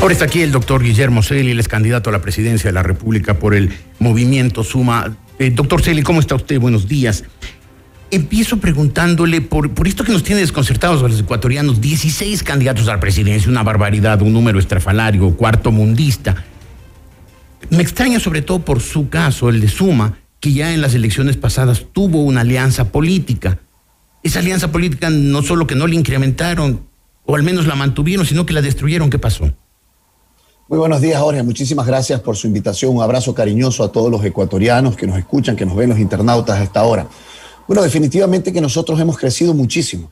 [0.00, 2.84] Ahora está aquí el doctor Guillermo Celi, él es candidato a la presidencia de la
[2.84, 5.16] República por el movimiento Suma.
[5.40, 6.60] Eh, doctor Celi, ¿cómo está usted?
[6.60, 7.24] Buenos días.
[8.12, 12.92] Empiezo preguntándole por, por esto que nos tiene desconcertados a los ecuatorianos, 16 candidatos a
[12.92, 16.44] la presidencia, una barbaridad, un número estrafalario, cuarto mundista.
[17.70, 21.36] Me extraña sobre todo por su caso, el de Suma, que ya en las elecciones
[21.36, 23.58] pasadas tuvo una alianza política.
[24.22, 26.86] Esa alianza política no solo que no le incrementaron,
[27.24, 29.10] o al menos la mantuvieron, sino que la destruyeron.
[29.10, 29.52] ¿Qué pasó?
[30.70, 31.42] Muy buenos días, Jorge.
[31.42, 32.94] Muchísimas gracias por su invitación.
[32.94, 36.58] Un abrazo cariñoso a todos los ecuatorianos que nos escuchan, que nos ven los internautas
[36.58, 37.08] a esta hora.
[37.66, 40.10] Bueno, definitivamente que nosotros hemos crecido muchísimo.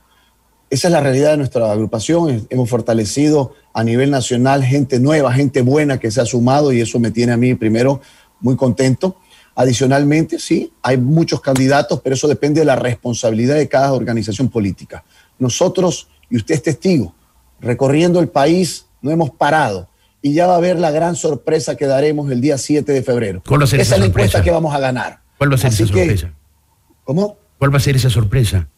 [0.71, 2.47] Esa es la realidad de nuestra agrupación.
[2.49, 6.99] Hemos fortalecido a nivel nacional gente nueva, gente buena que se ha sumado y eso
[6.99, 8.01] me tiene a mí primero
[8.40, 9.16] muy contento.
[9.55, 15.05] Adicionalmente, sí, hay muchos candidatos, pero eso depende de la responsabilidad de cada organización política.
[15.38, 17.14] Nosotros, y usted es testigo,
[17.61, 19.87] recorriendo el país, no hemos parado
[20.27, 23.43] y ya va a ver la gran sorpresa que daremos el día 7 de febrero.
[23.47, 24.27] ¿Cuál va a ser esa, esa es la sorpresa?
[24.27, 25.21] encuesta que vamos a ganar.
[25.39, 26.33] ¿Cuál va a ser Así esa que- sorpresa?
[27.05, 27.37] ¿Cómo?
[27.59, 28.69] ¿Cuál va a ser esa sorpresa?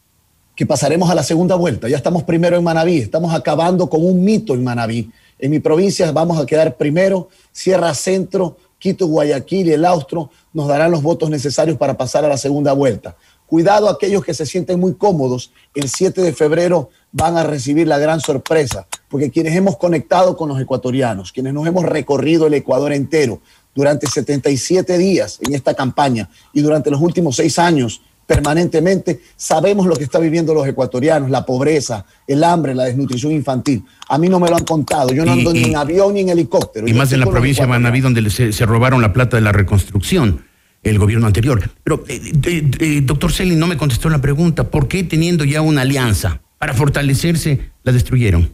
[0.54, 1.88] que pasaremos a la segunda vuelta.
[1.88, 5.08] Ya estamos primero en Manabí, estamos acabando con un mito en Manabí.
[5.38, 10.66] En mi provincia vamos a quedar primero, Sierra Centro, Quito, Guayaquil y el Austro nos
[10.66, 13.14] darán los votos necesarios para pasar a la segunda vuelta.
[13.46, 17.98] Cuidado aquellos que se sienten muy cómodos, el 7 de febrero van a recibir la
[17.98, 22.92] gran sorpresa, porque quienes hemos conectado con los ecuatorianos, quienes nos hemos recorrido el Ecuador
[22.92, 23.40] entero
[23.74, 29.96] durante 77 días en esta campaña y durante los últimos seis años permanentemente, sabemos lo
[29.96, 33.82] que están viviendo los ecuatorianos, la pobreza, el hambre, la desnutrición infantil.
[34.06, 36.20] A mí no me lo han contado, yo no Y- ando ni en avión ni
[36.20, 36.86] en helicóptero.
[36.86, 37.70] Y Yo más en la provincia de.
[37.70, 40.44] Manabí, donde se, se robaron la plata de la reconstrucción,
[40.82, 41.70] el gobierno anterior.
[41.82, 44.64] Pero, eh, eh, eh, doctor Celi, no me contestó la pregunta.
[44.70, 48.52] ¿Por qué teniendo ya una alianza para fortalecerse, la destruyeron?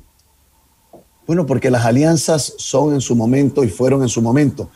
[1.26, 4.70] Bueno, porque las alianzas son en su momento y fueron en su momento.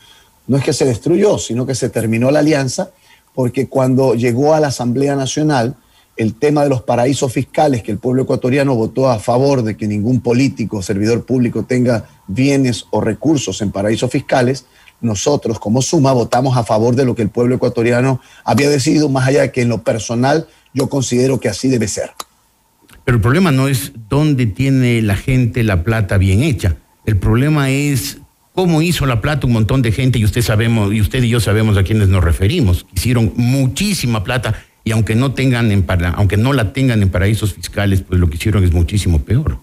[0.47, 2.89] No es que se destruyó, sino que se terminó la alianza
[3.35, 5.75] porque cuando llegó a la Asamblea Nacional
[6.17, 9.87] el tema de los paraísos fiscales, que el pueblo ecuatoriano votó a favor de que
[9.87, 14.65] ningún político o servidor público tenga bienes o recursos en paraísos fiscales,
[14.99, 19.27] nosotros como Suma votamos a favor de lo que el pueblo ecuatoriano había decidido, más
[19.27, 22.11] allá de que en lo personal yo considero que así debe ser.
[23.09, 26.75] Pero el problema no es dónde tiene la gente la plata bien hecha.
[27.07, 28.19] El problema es
[28.53, 31.39] cómo hizo la plata un montón de gente y usted sabemos y usted y yo
[31.39, 32.85] sabemos a quiénes nos referimos.
[32.95, 35.71] Hicieron muchísima plata y aunque no tengan
[36.17, 39.57] aunque no la tengan en paraísos fiscales, pues lo que hicieron es muchísimo peor.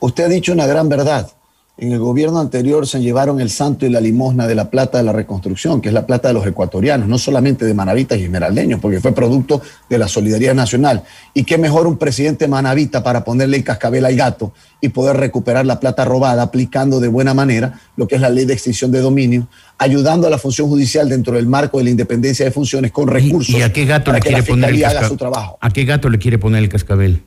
[0.00, 1.30] Usted ha dicho una gran verdad.
[1.80, 5.04] En el gobierno anterior se llevaron el santo y la limosna de la plata de
[5.04, 8.80] la reconstrucción, que es la plata de los ecuatorianos, no solamente de manavitas y esmeraldeños,
[8.80, 11.04] porque fue producto de la solidaridad nacional.
[11.34, 15.66] Y qué mejor un presidente manavita para ponerle el cascabel al gato y poder recuperar
[15.66, 19.00] la plata robada aplicando de buena manera lo que es la ley de extinción de
[19.00, 19.46] dominio,
[19.78, 23.54] ayudando a la función judicial dentro del marco de la independencia de funciones con recursos.
[23.54, 25.18] ¿Y a qué gato para le que quiere la poner el haga su cascabel?
[25.18, 25.58] trabajo.
[25.60, 27.22] ¿A qué gato le quiere poner el cascabel?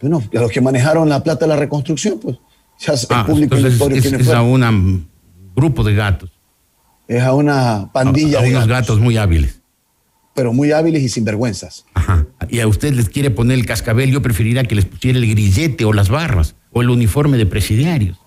[0.00, 2.36] Bueno, a los que manejaron la plata de la reconstrucción, pues
[2.78, 5.08] ya es Ah, el público entonces notorio es, a un
[5.54, 6.30] grupo de gatos.
[7.08, 9.60] Es a una pandilla a, a de unos gatos, gatos muy hábiles.
[10.34, 11.84] pero muy hábiles y sinvergüenzas.
[11.94, 12.26] Ajá.
[12.48, 15.84] Y a usted les quiere poner el cascabel, yo preferiría que les pusiera el grillete
[15.84, 18.18] o las barras o el uniforme de presidiarios.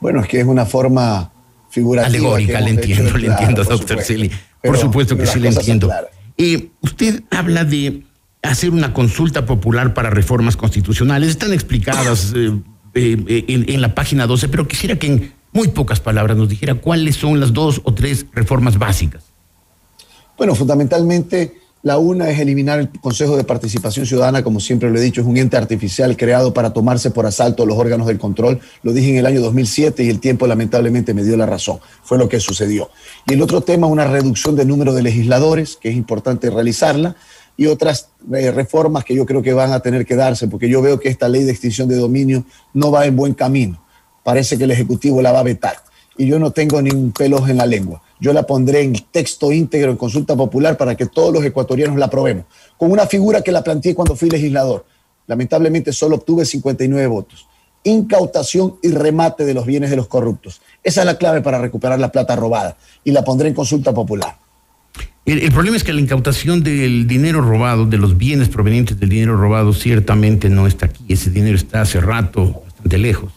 [0.00, 1.30] Bueno, es que es una forma
[1.70, 2.08] figurativa.
[2.08, 4.02] Alegórica, le entiendo, hecho, le claro, entiendo, doctor.
[4.02, 4.30] Celi.
[4.62, 5.90] Por supuesto que sí le entiendo.
[6.36, 8.02] Eh, usted habla de
[8.42, 11.30] hacer una consulta popular para reformas constitucionales.
[11.30, 12.52] Están explicadas eh,
[12.94, 16.48] eh, eh, en, en la página 12, pero quisiera que en muy pocas palabras nos
[16.48, 19.24] dijera cuáles son las dos o tres reformas básicas.
[20.36, 21.54] Bueno, fundamentalmente
[21.84, 25.26] la una es eliminar el Consejo de Participación Ciudadana, como siempre lo he dicho, es
[25.26, 28.58] un ente artificial creado para tomarse por asalto los órganos del control.
[28.82, 31.80] Lo dije en el año 2007 y el tiempo lamentablemente me dio la razón.
[32.02, 32.88] Fue lo que sucedió.
[33.26, 37.16] Y el otro tema, una reducción del número de legisladores, que es importante realizarla,
[37.56, 40.82] y otras eh, reformas que yo creo que van a tener que darse, porque yo
[40.82, 43.82] veo que esta ley de extinción de dominio no va en buen camino.
[44.22, 45.76] Parece que el Ejecutivo la va a vetar.
[46.16, 48.02] Y yo no tengo ni un pelo en la lengua.
[48.20, 52.06] Yo la pondré en texto íntegro en consulta popular para que todos los ecuatorianos la
[52.06, 52.44] aprobemos.
[52.78, 54.84] Con una figura que la planteé cuando fui legislador.
[55.26, 57.46] Lamentablemente solo obtuve 59 votos.
[57.82, 60.62] Incautación y remate de los bienes de los corruptos.
[60.82, 62.76] Esa es la clave para recuperar la plata robada.
[63.02, 64.43] Y la pondré en consulta popular.
[65.26, 69.38] El, problema es que la incautación del dinero robado, de los bienes provenientes del dinero
[69.38, 71.02] robado, ciertamente no está aquí.
[71.08, 73.32] Ese dinero está hace rato bastante lejos.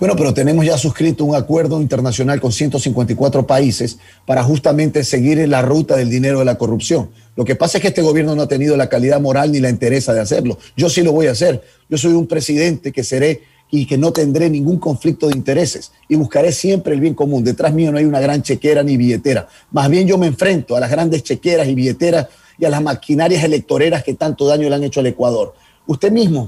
[0.00, 5.62] Bueno, pero tenemos ya suscrito un acuerdo internacional con 154 países para justamente seguir la
[5.62, 7.08] ruta del dinero de la corrupción.
[7.36, 9.70] Lo que pasa es que este gobierno no ha tenido la calidad moral ni la
[9.70, 10.58] interesa de hacerlo.
[10.76, 11.62] Yo sí lo voy a hacer.
[11.88, 16.16] Yo soy un presidente que seré y que no tendré ningún conflicto de intereses y
[16.16, 17.42] buscaré siempre el bien común.
[17.44, 19.48] Detrás mío no hay una gran chequera ni billetera.
[19.72, 23.44] Más bien yo me enfrento a las grandes chequeras y billeteras y a las maquinarias
[23.44, 25.54] electoreras que tanto daño le han hecho al Ecuador.
[25.86, 26.46] Usted mismo,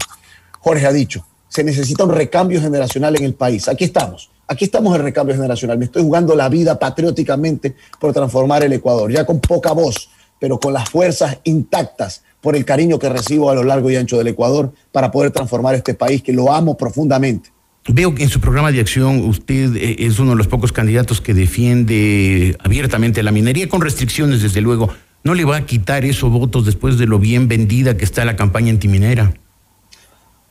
[0.60, 3.68] Jorge, ha dicho, se necesita un recambio generacional en el país.
[3.68, 4.30] Aquí estamos.
[4.46, 5.76] Aquí estamos en recambio generacional.
[5.76, 10.58] Me estoy jugando la vida patrióticamente por transformar el Ecuador, ya con poca voz, pero
[10.60, 14.28] con las fuerzas intactas por el cariño que recibo a lo largo y ancho del
[14.28, 17.50] Ecuador para poder transformar este país que lo amo profundamente.
[17.88, 21.20] Veo que en su programa de acción usted eh, es uno de los pocos candidatos
[21.20, 24.90] que defiende abiertamente la minería con restricciones, desde luego.
[25.24, 28.36] ¿No le va a quitar esos votos después de lo bien vendida que está la
[28.36, 29.34] campaña antiminera?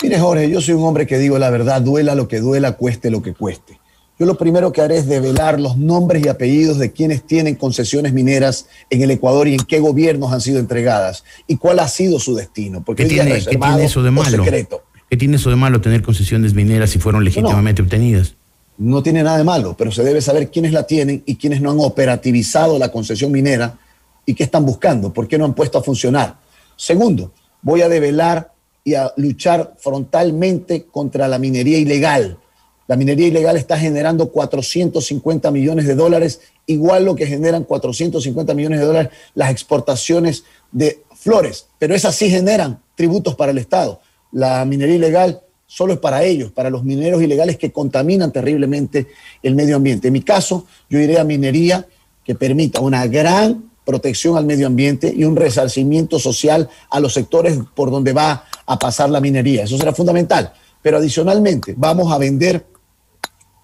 [0.01, 3.09] Mire, Jorge, yo soy un hombre que digo la verdad, duela lo que duela, cueste
[3.09, 3.79] lo que cueste.
[4.19, 8.13] Yo lo primero que haré es develar los nombres y apellidos de quienes tienen concesiones
[8.13, 12.19] mineras en el Ecuador y en qué gobiernos han sido entregadas y cuál ha sido
[12.19, 12.83] su destino.
[12.83, 14.43] Porque ¿Qué, tiene, ¿qué tiene, eso de malo?
[14.43, 14.83] Secreto.
[15.07, 18.35] ¿Qué tiene eso de malo tener concesiones mineras si fueron legítimamente no, obtenidas?
[18.79, 21.69] No tiene nada de malo, pero se debe saber quiénes la tienen y quiénes no
[21.69, 23.77] han operativizado la concesión minera
[24.25, 26.37] y qué están buscando, por qué no han puesto a funcionar.
[26.75, 28.51] Segundo, voy a develar
[28.83, 32.39] y a luchar frontalmente contra la minería ilegal
[32.87, 38.79] la minería ilegal está generando 450 millones de dólares, igual lo que generan 450 millones
[38.79, 43.99] de dólares las exportaciones de flores, pero esas sí generan tributos para el Estado.
[44.31, 49.07] La minería ilegal solo es para ellos, para los mineros ilegales que contaminan terriblemente
[49.43, 50.07] el medio ambiente.
[50.07, 51.85] En mi caso, yo iré a minería
[52.23, 57.57] que permita una gran protección al medio ambiente y un resarcimiento social a los sectores
[57.75, 59.63] por donde va a pasar la minería.
[59.63, 60.53] Eso será fundamental.
[60.81, 62.65] Pero adicionalmente, vamos a vender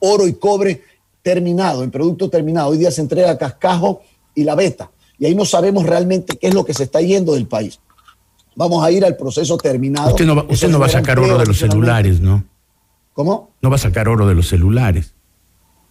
[0.04, 0.84] oro y cobre
[1.22, 2.70] terminado, en producto terminado.
[2.70, 4.02] Hoy día se entrega cascajo
[4.36, 4.92] y la beta.
[5.18, 7.80] Y ahí no sabemos realmente qué es lo que se está yendo del país.
[8.56, 10.10] Vamos a ir al proceso terminado.
[10.10, 12.44] Usted no va, usted no va a sacar oro de los celulares, ¿no?
[13.14, 13.52] ¿Cómo?
[13.62, 15.14] No va a sacar oro de los celulares.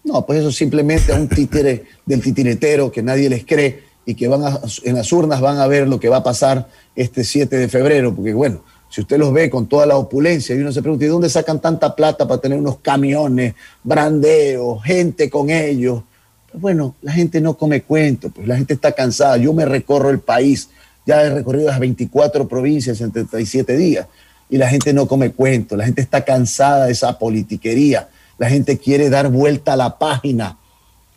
[0.05, 4.29] No, pues eso simplemente a un títere del titiretero que nadie les cree y que
[4.29, 7.57] van a, en las urnas van a ver lo que va a pasar este 7
[7.57, 10.83] de febrero, porque bueno, si usted los ve con toda la opulencia y uno se
[10.83, 16.03] pregunta, ¿y dónde sacan tanta plata para tener unos camiones, brandeos, gente con ellos?
[16.51, 19.39] Pues bueno, la gente no come cuento, pues la gente está cansada.
[19.39, 20.69] Yo me recorro el país,
[21.07, 24.07] ya he recorrido las 24 provincias en 37 días
[24.51, 28.77] y la gente no come cuento, la gente está cansada de esa politiquería, la gente
[28.77, 30.59] quiere dar vuelta a la página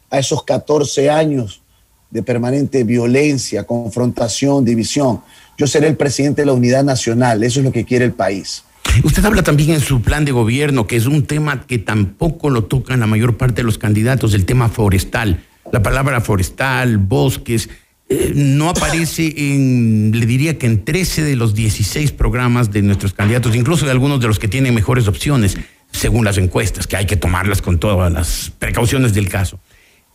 [0.09, 1.61] a esos 14 años
[2.09, 5.21] de permanente violencia, confrontación, división.
[5.57, 8.63] Yo seré el presidente de la unidad nacional, eso es lo que quiere el país.
[9.03, 12.65] Usted habla también en su plan de gobierno, que es un tema que tampoco lo
[12.65, 15.43] tocan la mayor parte de los candidatos, el tema forestal.
[15.71, 17.69] La palabra forestal, bosques,
[18.07, 23.13] eh, no aparece en, le diría que en 13 de los 16 programas de nuestros
[23.13, 25.57] candidatos, incluso de algunos de los que tienen mejores opciones,
[25.91, 29.59] según las encuestas, que hay que tomarlas con todas las precauciones del caso.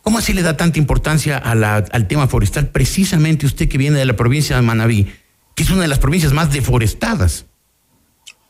[0.01, 2.69] ¿Cómo así le da tanta importancia al tema forestal?
[2.69, 5.07] Precisamente usted que viene de la provincia de Manabí,
[5.61, 7.45] es una de las provincias más deforestadas.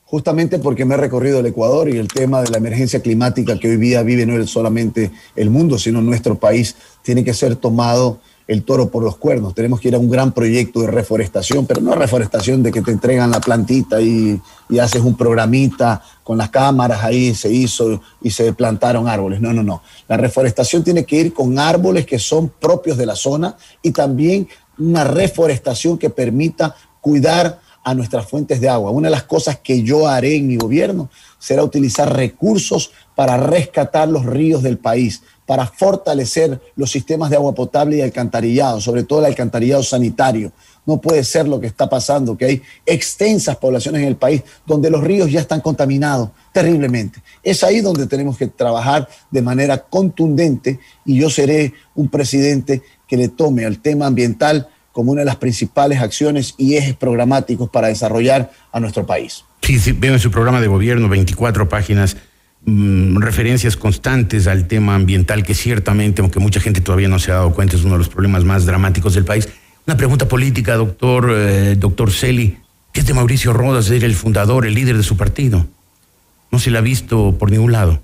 [0.05, 3.69] Justamente porque me he recorrido el Ecuador y el tema de la emergencia climática que
[3.69, 8.63] hoy día vive no solamente el mundo, sino nuestro país, tiene que ser tomado el
[8.63, 9.55] toro por los cuernos.
[9.55, 12.91] Tenemos que ir a un gran proyecto de reforestación, pero no reforestación de que te
[12.91, 18.31] entregan la plantita y, y, haces un programita con las cámaras, ahí se hizo y
[18.31, 19.39] se plantaron árboles.
[19.39, 19.81] No, no, no.
[20.09, 24.49] La reforestación tiene que ir con árboles que son propios de la zona y también
[24.77, 28.91] una reforestación que permita cuidar a nuestras fuentes de agua.
[28.91, 31.09] Una de las cosas que yo haré en mi gobierno
[31.39, 37.53] será utilizar recursos para rescatar los ríos del país, para fortalecer los sistemas de agua
[37.55, 40.51] potable y alcantarillado, sobre todo el alcantarillado sanitario.
[40.85, 44.89] No puede ser lo que está pasando, que hay extensas poblaciones en el país donde
[44.89, 47.21] los ríos ya están contaminados terriblemente.
[47.43, 53.17] Es ahí donde tenemos que trabajar de manera contundente y yo seré un presidente que
[53.17, 57.87] le tome al tema ambiental como una de las principales acciones y ejes programáticos para
[57.87, 59.43] desarrollar a nuestro país.
[59.61, 62.17] Sí, sí veo en su programa de gobierno 24 páginas,
[62.65, 67.35] mmm, referencias constantes al tema ambiental, que ciertamente, aunque mucha gente todavía no se ha
[67.35, 69.47] dado cuenta, es uno de los problemas más dramáticos del país.
[69.87, 72.57] Una pregunta política, doctor, eh, doctor Celi.
[72.91, 75.65] ¿Qué es de Mauricio Rodas, ser el fundador, el líder de su partido?
[76.51, 78.01] No se le ha visto por ningún lado.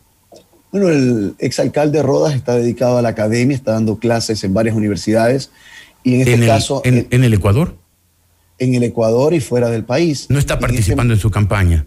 [0.72, 5.50] Bueno, el exalcalde Rodas está dedicado a la academia, está dando clases en varias universidades
[6.08, 6.82] y en este ¿En el, caso...
[6.86, 7.76] En, en, el Ecuador?
[8.60, 10.28] En el Ecuador y fuera del país.
[10.30, 11.86] ¿No está participando en, este, en su campaña?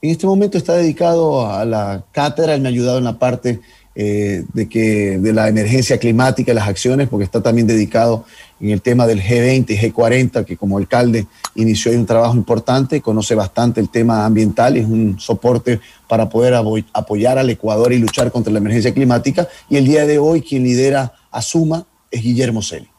[0.00, 3.60] En este momento está dedicado a la cátedra, él me ha ayudado en la parte
[3.94, 8.24] eh, de, que, de la emergencia climática y las acciones, porque está también dedicado
[8.60, 13.34] en el tema del G20 y G40, que como alcalde inició un trabajo importante, conoce
[13.34, 16.54] bastante el tema ambiental y es un soporte para poder
[16.94, 19.48] apoyar al Ecuador y luchar contra la emergencia climática.
[19.68, 22.93] Y el día de hoy quien lidera Asuma es Guillermo Celi.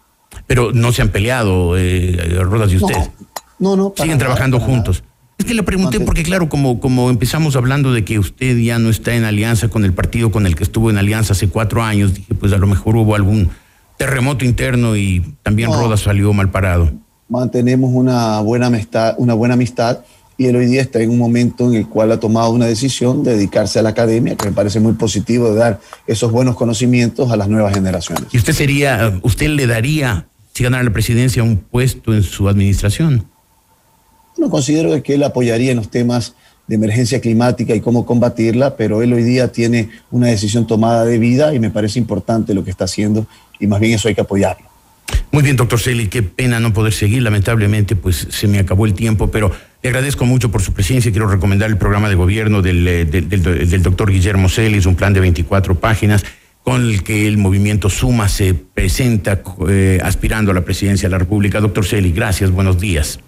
[0.48, 2.96] Pero no se han peleado, eh, Rodas y usted.
[3.60, 3.94] No, no.
[3.96, 5.04] Siguen trabajando juntos.
[5.38, 8.90] Es que le pregunté porque, claro, como, como empezamos hablando de que usted ya no
[8.90, 12.14] está en alianza con el partido con el que estuvo en alianza hace cuatro años,
[12.14, 13.50] dije, pues a lo mejor hubo algún
[13.98, 16.92] terremoto interno y también Rodas salió mal parado.
[17.28, 20.00] Mantenemos una buena amistad, una buena amistad
[20.38, 23.24] y él hoy día está en un momento en el cual ha tomado una decisión
[23.24, 27.32] de dedicarse a la academia, que me parece muy positivo de dar esos buenos conocimientos
[27.32, 28.26] a las nuevas generaciones.
[28.32, 33.26] ¿Y usted sería, usted le daría, si ganara la presidencia, un puesto en su administración?
[34.38, 36.34] No considero que él apoyaría en los temas
[36.68, 41.20] de emergencia climática y cómo combatirla, pero él hoy día tiene una decisión tomada de
[41.20, 43.28] vida y me parece importante lo que está haciendo
[43.60, 44.66] y más bien eso hay que apoyarlo.
[45.32, 47.22] Muy bien, doctor Celi, qué pena no poder seguir.
[47.22, 49.52] Lamentablemente, pues se me acabó el tiempo, pero
[49.84, 51.12] le agradezco mucho por su presencia.
[51.12, 55.20] Quiero recomendar el programa de gobierno del, eh, del, doctor Guillermo Celis, un plan de
[55.20, 56.24] 24 páginas
[56.66, 61.20] con el que el movimiento Suma se presenta eh, aspirando a la presidencia de la
[61.20, 61.62] República.
[61.62, 63.20] Doctor Celi, gracias, buenos días.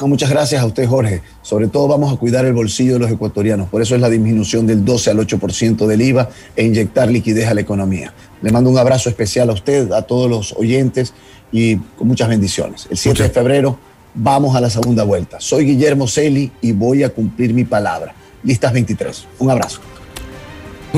[0.00, 1.20] muchas gracias a usted, Jorge.
[1.42, 3.68] Sobre todo vamos a cuidar el bolsillo de los ecuatorianos.
[3.68, 7.54] Por eso es la disminución del 12 al 8% del IVA e inyectar liquidez a
[7.54, 8.14] la economía.
[8.42, 11.14] Le mando un abrazo especial a usted, a todos los oyentes
[11.50, 12.86] y con muchas bendiciones.
[12.88, 13.76] El 7 de febrero
[14.14, 15.40] vamos a la segunda vuelta.
[15.40, 18.14] Soy Guillermo Celi y voy a cumplir mi palabra.
[18.44, 19.26] Listas 23.
[19.40, 19.80] Un abrazo.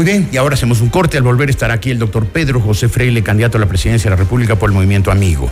[0.01, 1.19] Muy bien, y ahora hacemos un corte.
[1.19, 4.23] Al volver estará aquí el doctor Pedro José Freile, candidato a la presidencia de la
[4.23, 5.51] República por el Movimiento Amigo.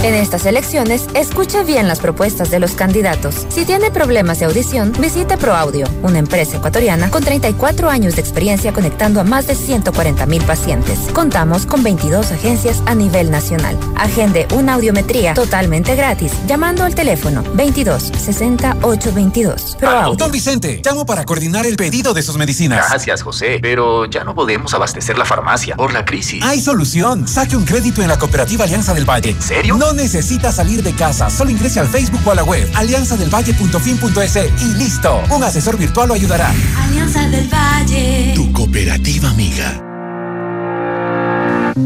[0.03, 3.47] En estas elecciones, escuche bien las propuestas de los candidatos.
[3.49, 8.71] Si tiene problemas de audición, visite ProAudio, una empresa ecuatoriana con 34 años de experiencia
[8.73, 10.99] conectando a más de 140 mil pacientes.
[11.13, 13.75] Contamos con 22 agencias a nivel nacional.
[13.95, 19.77] Agende una audiometría totalmente gratis llamando al teléfono 22 60 822.
[19.79, 20.15] ProAudio.
[20.15, 22.87] Don Vicente, llamo para coordinar el pedido de sus medicinas.
[22.87, 26.43] Gracias, José, pero ya no podemos abastecer la farmacia por la crisis.
[26.43, 27.27] Hay solución.
[27.27, 29.31] Saque un crédito en la Cooperativa Alianza del Valle.
[29.31, 29.86] ¿En serio?
[29.87, 31.29] No necesita salir de casa.
[31.29, 35.23] Solo ingrese al Facebook o a la web alianzadelvalle.fin.es y listo.
[35.33, 36.53] Un asesor virtual lo ayudará.
[36.75, 38.33] Alianza del Valle.
[38.35, 39.86] Tu cooperativa amiga.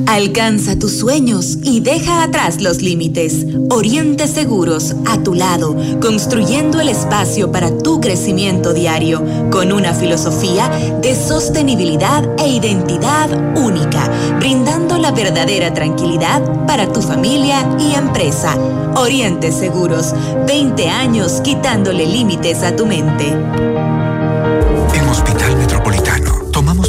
[0.07, 3.45] Alcanza tus sueños y deja atrás los límites.
[3.69, 10.69] Oriente Seguros, a tu lado, construyendo el espacio para tu crecimiento diario, con una filosofía
[11.01, 18.57] de sostenibilidad e identidad única, brindando la verdadera tranquilidad para tu familia y empresa.
[18.95, 20.13] Oriente Seguros,
[20.47, 23.70] 20 años quitándole límites a tu mente.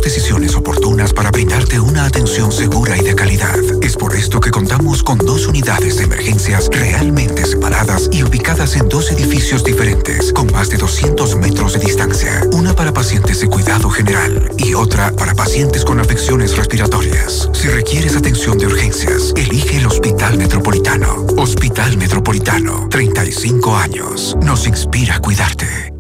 [0.03, 3.59] Decisiones oportunas para brindarte una atención segura y de calidad.
[3.82, 8.88] Es por esto que contamos con dos unidades de emergencias realmente separadas y ubicadas en
[8.88, 12.42] dos edificios diferentes, con más de 200 metros de distancia.
[12.53, 17.48] Una para pacientes de cuidado general y otra para pacientes con afecciones respiratorias.
[17.53, 21.26] Si requieres atención de urgencias, elige el Hospital Metropolitano.
[21.36, 24.36] Hospital Metropolitano, 35 años.
[24.42, 25.91] Nos inspira a cuidarte.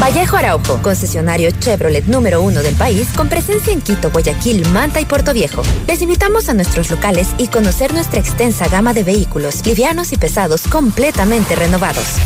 [0.00, 5.04] Vallejo Araujo, concesionario Chevrolet número uno del país, con presencia en Quito, Guayaquil, Manta y
[5.04, 5.62] Puerto Viejo.
[5.88, 10.68] Les invitamos a nuestros locales y conocer nuestra extensa gama de vehículos livianos y pesados
[10.68, 12.16] completamente renovados.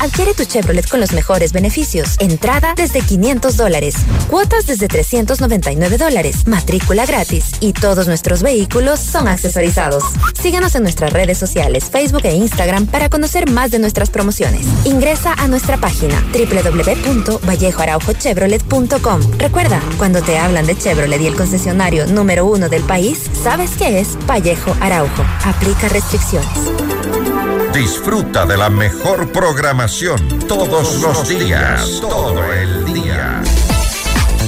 [0.00, 2.16] Adquiere tu Chevrolet con los mejores beneficios.
[2.18, 3.94] Entrada desde 500 dólares.
[4.28, 6.46] Cuotas desde 399 dólares.
[6.46, 7.52] Matrícula gratis.
[7.60, 10.04] Y todos nuestros vehículos son accesorizados.
[10.40, 14.66] Síganos en nuestras redes sociales, Facebook e Instagram para conocer más de nuestras promociones.
[14.84, 19.20] Ingresa a nuestra página www.vallejoaraujochevrolet.com.
[19.38, 24.00] Recuerda, cuando te hablan de Chevrolet y el concesionario número uno del país, sabes que
[24.00, 25.24] es Vallejo Araujo.
[25.44, 26.83] Aplica restricciones.
[27.74, 33.42] Disfruta de la mejor programación todos los días, todo el día.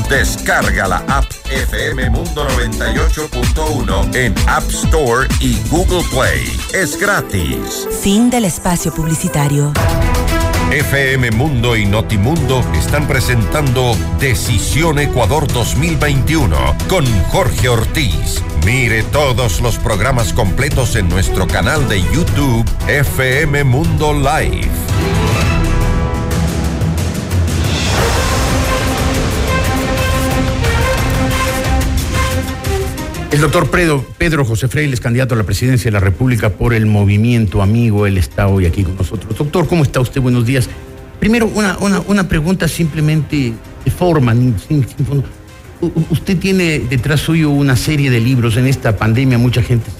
[0.09, 6.57] Descarga la app FM Mundo 98.1 en App Store y Google Play.
[6.73, 7.89] Es gratis.
[8.01, 9.73] Fin del espacio publicitario.
[10.71, 16.57] FM Mundo y Notimundo están presentando Decisión Ecuador 2021
[16.89, 18.41] con Jorge Ortiz.
[18.67, 24.69] Mire todos los programas completos en nuestro canal de YouTube FM Mundo Live.
[33.31, 36.87] El doctor Pedro, Pedro José Freiles, candidato a la presidencia de la República por el
[36.87, 39.39] movimiento amigo, él está hoy aquí con nosotros.
[39.39, 40.21] Doctor, ¿cómo está usted?
[40.21, 40.69] Buenos días.
[41.21, 43.53] Primero, una, una, una pregunta simplemente
[43.85, 45.46] de forma, sin, sin fondo.
[45.81, 48.57] Usted tiene detrás suyo una serie de libros.
[48.57, 49.91] En esta pandemia mucha gente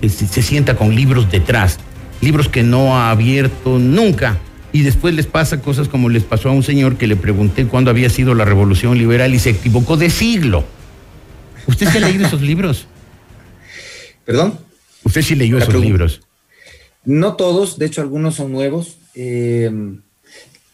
[0.00, 1.78] se, se, se sienta con libros detrás,
[2.20, 4.38] libros que no ha abierto nunca.
[4.72, 7.90] Y después les pasa cosas como les pasó a un señor que le pregunté cuándo
[7.90, 10.64] había sido la revolución liberal y se equivocó de siglo.
[11.66, 12.86] ¿Usted sí ha leído esos libros?
[14.24, 14.58] ¿Perdón?
[15.04, 16.22] ¿Usted sí leyó esos libros?
[17.04, 18.96] No todos, de hecho algunos son nuevos.
[19.14, 19.70] Eh,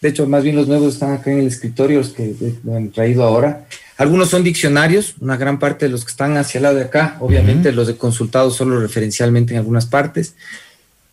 [0.01, 2.91] de hecho, más bien los nuevos están acá en el escritorio, los que me han
[2.91, 3.67] traído ahora.
[4.01, 7.19] Algunos son diccionarios, una gran parte de los que están hacia el lado de acá,
[7.21, 7.75] obviamente uh -huh.
[7.75, 10.37] los he consultado solo referencialmente en algunas partes.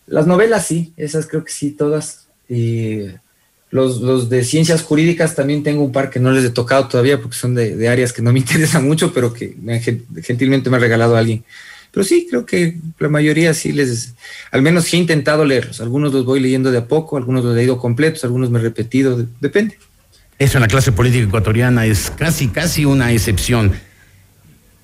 [0.06, 2.28] Las novelas sí, esas creo que sí, todas.
[2.48, 3.08] Y
[3.70, 7.20] los, los, de ciencias jurídicas también tengo un par que no les he tocado todavía
[7.20, 9.82] porque son de, de áreas que no me interesan mucho, pero que me,
[10.22, 11.44] gentilmente me ha regalado alguien.
[11.92, 14.14] Pero sí, creo que la mayoría sí les,
[14.50, 15.82] al menos sí he intentado leerlos.
[15.82, 18.62] Algunos los voy leyendo de a poco, algunos los he leído completos, algunos me he
[18.62, 19.76] repetido, de, depende.
[20.38, 23.72] Eso en la clase política ecuatoriana es casi, casi una excepción.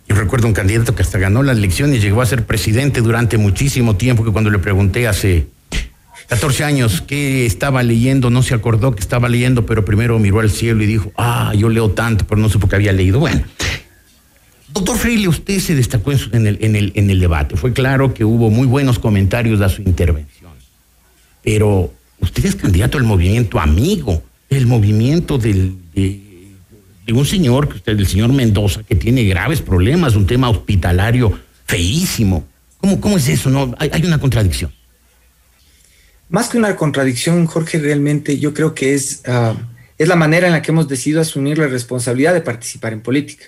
[0.08, 3.38] Yo recuerdo un candidato que hasta ganó las elecciones y llegó a ser presidente durante
[3.38, 5.46] muchísimo tiempo, que cuando le pregunté hace
[6.28, 10.50] 14 años qué estaba leyendo, no se acordó que estaba leyendo, pero primero miró al
[10.50, 13.20] cielo y dijo, ah, yo leo tanto, pero no supo que había leído.
[13.20, 13.42] Bueno,
[14.72, 16.58] doctor Freire, usted se destacó en, el,
[16.94, 17.56] en el debate.
[17.56, 20.50] Fue claro que hubo muy buenos comentarios a su intervención,
[21.44, 24.20] pero usted es candidato al movimiento amigo,
[24.56, 25.72] el movimiento de,
[27.12, 32.46] un señor, usted, el señor Mendoza, que tiene graves problemas, un tema hospitalario feísimo.
[33.00, 33.50] ¿Cómo, es eso?
[33.50, 33.74] No?
[33.78, 34.72] Hay, una contradicción.
[36.28, 39.54] Más que una contradicción, Jorge, realmente yo creo que es, uh,
[39.98, 43.46] es la manera en la que hemos decidido asumir la responsabilidad de participar en política.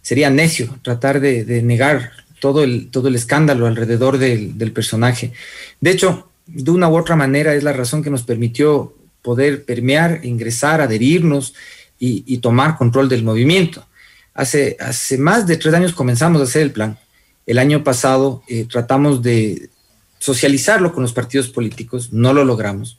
[0.00, 5.32] Sería necio tratar de, de negar todo el, todo el escándalo alrededor del, del, personaje.
[5.80, 10.20] De hecho, de una u otra manera es la razón que nos permitió poder permear,
[10.24, 11.54] ingresar, adherirnos
[11.98, 13.86] y, tomar control del movimiento.
[14.34, 14.76] Hace,
[15.18, 16.98] más de tres años comenzamos a hacer el plan.
[17.46, 19.70] El año pasado eh, tratamos de
[20.18, 22.98] socializarlo con los partidos políticos, no lo logramos.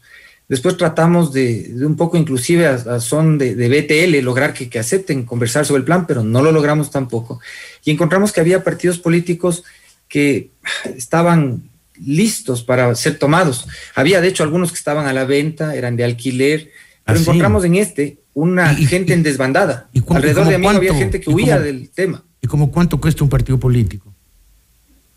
[0.50, 5.80] Después tratamos de, un poco inclusive a, son de, BTL, lograr que, acepten conversar sobre
[5.80, 7.40] el plan, pero no lo logramos tampoco.
[7.86, 9.64] Y encontramos que había partidos políticos
[10.08, 10.50] que
[10.98, 11.69] estaban
[12.06, 13.68] listos para ser tomados.
[13.96, 16.72] Había, de hecho, algunos que estaban a la venta, eran de alquiler,
[17.06, 19.90] pero ¿Ah, encontramos en este una ¿Y, gente y, en desbandada.
[19.94, 22.24] ¿y Alrededor de mí había gente que huía del tema.
[22.42, 24.14] ¿Y como cuánto cuesta un partido político?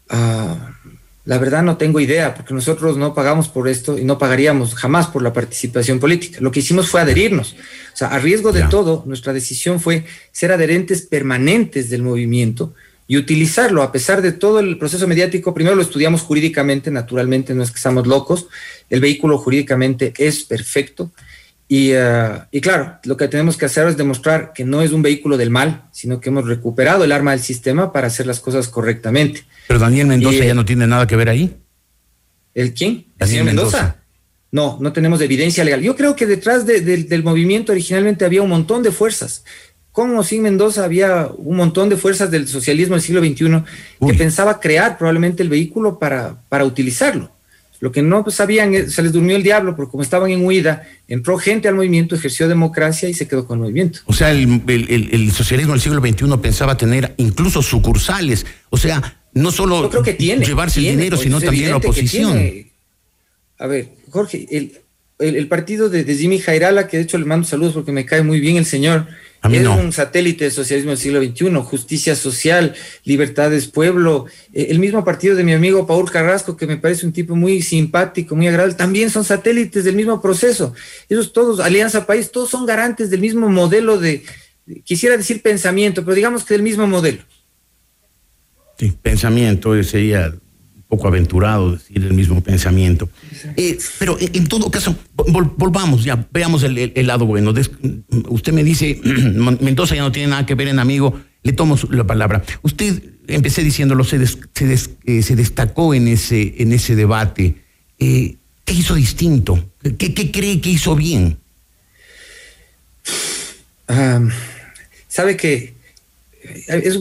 [0.08, 0.72] Ah...
[1.24, 5.06] La verdad no tengo idea, porque nosotros no pagamos por esto y no pagaríamos jamás
[5.06, 6.38] por la participación política.
[6.40, 7.52] Lo que hicimos fue adherirnos.
[7.52, 8.68] O sea, a riesgo de ya.
[8.68, 12.74] todo, nuestra decisión fue ser adherentes permanentes del movimiento
[13.06, 15.54] y utilizarlo a pesar de todo el proceso mediático.
[15.54, 18.46] Primero lo estudiamos jurídicamente, naturalmente, no es que estamos locos.
[18.88, 21.10] El vehículo jurídicamente es perfecto.
[21.68, 25.02] Y, eh, y, claro, lo que tenemos que hacer es demostrar que no es un
[25.02, 28.68] vehículo del mal, sino que hemos recuperado el arma del sistema para hacer las cosas
[28.68, 29.44] correctamente.
[29.68, 31.56] Pero Daniel Mendoza ya no tiene nada que ver ahí.
[32.54, 33.06] ¿El quién?
[33.16, 33.96] Daniel Mendoza?
[34.50, 35.80] No, no tenemos evidencia legal.
[35.80, 39.44] Yo creo que detrás del movimiento originalmente había un montón de fuerzas.
[39.92, 43.62] Con o sin Mendoza había un montón de fuerzas del socialismo del siglo XXI
[44.06, 47.30] que pensaba crear probablemente el vehículo para, para utilizarlo.
[47.82, 51.36] Lo que no sabían, se les durmió el diablo, porque como estaban en huida, entró
[51.36, 53.98] gente al movimiento, ejerció democracia y se quedó con el movimiento.
[54.06, 59.90] O sea, el, socialismo del siglo XXI pensaba tener incluso sucursales, o sea, no solo
[59.90, 62.38] creo que tiene, llevarse el dinero, sino también la oposición.
[63.58, 64.46] A ver, Jorge,
[65.18, 68.22] el, partido de, de, Jimmy Jairala, que de hecho le mando saludos porque me cae
[68.22, 69.08] muy bien el señor,
[69.50, 72.74] es un satélite del socialismo del siglo XXI, justicia social,
[73.04, 74.26] libertades pueblo.
[74.52, 77.60] Eh, el mismo partido de mi amigo Paul Carrasco, que me parece un tipo muy
[77.60, 80.74] simpático, muy agradable, también son satélites del mismo proceso.
[81.08, 84.22] Ellos todos, Alianza País, todos son garantes del mismo modelo de,
[84.84, 87.22] quisiera decir pensamiento, pero digamos que del mismo modelo.
[88.78, 90.32] Sí, pensamiento sería
[90.92, 93.08] poco aventurado decir el mismo pensamiento.
[93.56, 97.54] Eh, pero en, todo caso, volvamos ya, veamos el, lado bueno.
[98.28, 99.00] usted me dice,
[99.60, 102.44] Mendoza ya no tiene nada que ver en amigo, le tomo la palabra.
[102.60, 107.54] Usted, empecé diciéndolo, se, eh, se, destacó en ese, en ese debate.
[107.98, 108.36] Eh,
[108.66, 109.64] ¿Qué hizo distinto?
[109.96, 111.38] ¿Qué, cree que hizo bien?
[115.08, 115.72] Sabe que
[116.68, 116.98] es,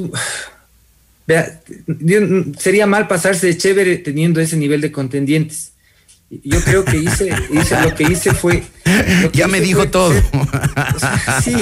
[2.58, 5.74] sería mal pasarse de chévere teniendo ese nivel de contendientes.
[6.30, 8.64] Yo creo que hice, lo que hice fue...
[9.34, 10.14] ya me dijo todo.
[11.44, 11.56] sí,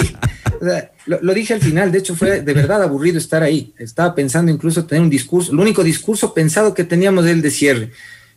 [1.06, 3.74] lo, dije al final, de hecho fue de verdad aburrido estar ahí.
[3.80, 7.52] Estaba pensando incluso tener un discurso, el único discurso pensado que teníamos era el de
[7.52, 7.92] cierre.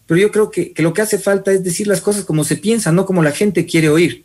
[0.06, 2.56] Pero yo creo que, que lo que hace falta es decir las cosas como se
[2.56, 4.24] piensan, no como la gente quiere oír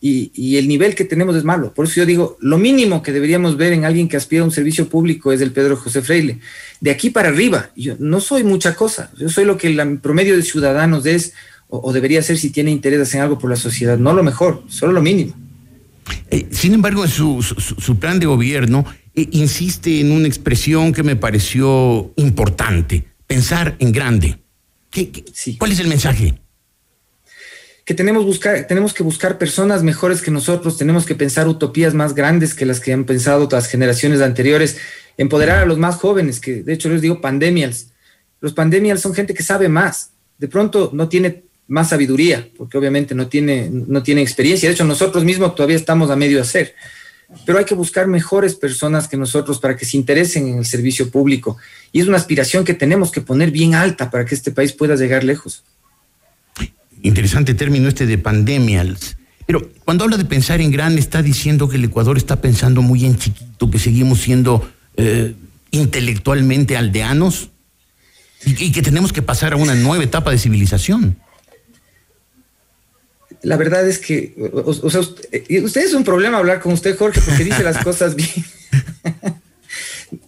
[0.00, 1.74] y, el nivel que tenemos es malo.
[1.74, 4.50] Por eso yo digo, lo mínimo que deberíamos ver en alguien que aspira a un
[4.50, 6.38] servicio público es el Pedro José Freile.
[6.80, 10.36] De aquí para arriba, yo no soy mucha cosa, yo soy lo que el promedio
[10.36, 11.34] de ciudadanos es
[11.68, 14.92] o, debería ser si tiene interés en algo por la sociedad, no lo mejor, solo
[14.92, 15.34] lo mínimo.
[16.30, 18.84] Eh, sin embargo, en su, su, plan de gobierno
[19.14, 24.38] eh, insiste en una expresión que me pareció importante, pensar en grande.
[25.58, 26.40] ¿Cuál es el mensaje?
[27.90, 32.14] Que tenemos, buscar, tenemos que buscar personas mejores que nosotros, tenemos que pensar utopías más
[32.14, 34.76] grandes que las que han pensado las generaciones anteriores,
[35.18, 37.88] empoderar a los más jóvenes, que de hecho les digo pandemials.
[38.40, 43.12] Los pandemials son gente que sabe más, de pronto no tiene más sabiduría, porque obviamente
[43.16, 46.76] no tiene, no tiene experiencia, de hecho nosotros mismos todavía estamos a medio hacer,
[47.44, 51.10] pero hay que buscar mejores personas que nosotros para que se interesen en el servicio
[51.10, 51.56] público.
[51.90, 54.94] Y es una aspiración que tenemos que poner bien alta para que este país pueda
[54.94, 55.64] llegar lejos
[57.02, 59.16] interesante término este de pandemias.
[59.46, 63.04] Pero cuando habla de pensar en grande, está diciendo que el Ecuador está pensando muy
[63.04, 65.34] en chiquito, que seguimos siendo eh,
[65.72, 67.50] intelectualmente aldeanos
[68.44, 71.16] y, que tenemos que pasar a una nueva etapa de civilización.
[73.42, 77.20] La verdad es que, o, sea, usted, usted, es un problema hablar con usted, Jorge,
[77.20, 78.30] porque dice las cosas bien.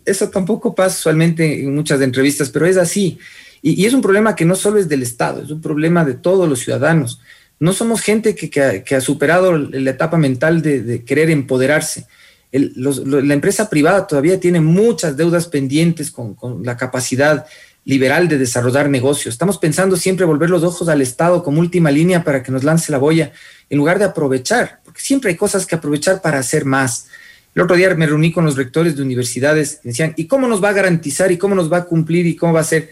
[0.05, 3.19] Eso tampoco pasa usualmente en muchas entrevistas, pero es así.
[3.63, 6.49] Y, es un problema que no solo es del Estado, es un problema de todos
[6.49, 7.21] los ciudadanos.
[7.61, 12.07] No somos gente que, ha, superado la etapa mental de, querer empoderarse.
[12.51, 17.47] la empresa privada todavía tiene muchas deudas pendientes con, la capacidad
[17.85, 19.35] liberal de desarrollar negocios.
[19.35, 22.91] Estamos pensando siempre volver los ojos al Estado como última línea para que nos lance
[22.91, 23.33] la boya,
[23.71, 27.07] en lugar de aprovechar, porque siempre hay cosas que aprovechar para hacer más.
[27.55, 30.63] El otro día me reuní con los rectores de universidades y decían, ¿y cómo nos
[30.63, 32.91] va a garantizar y cómo nos va a cumplir y cómo va a ser?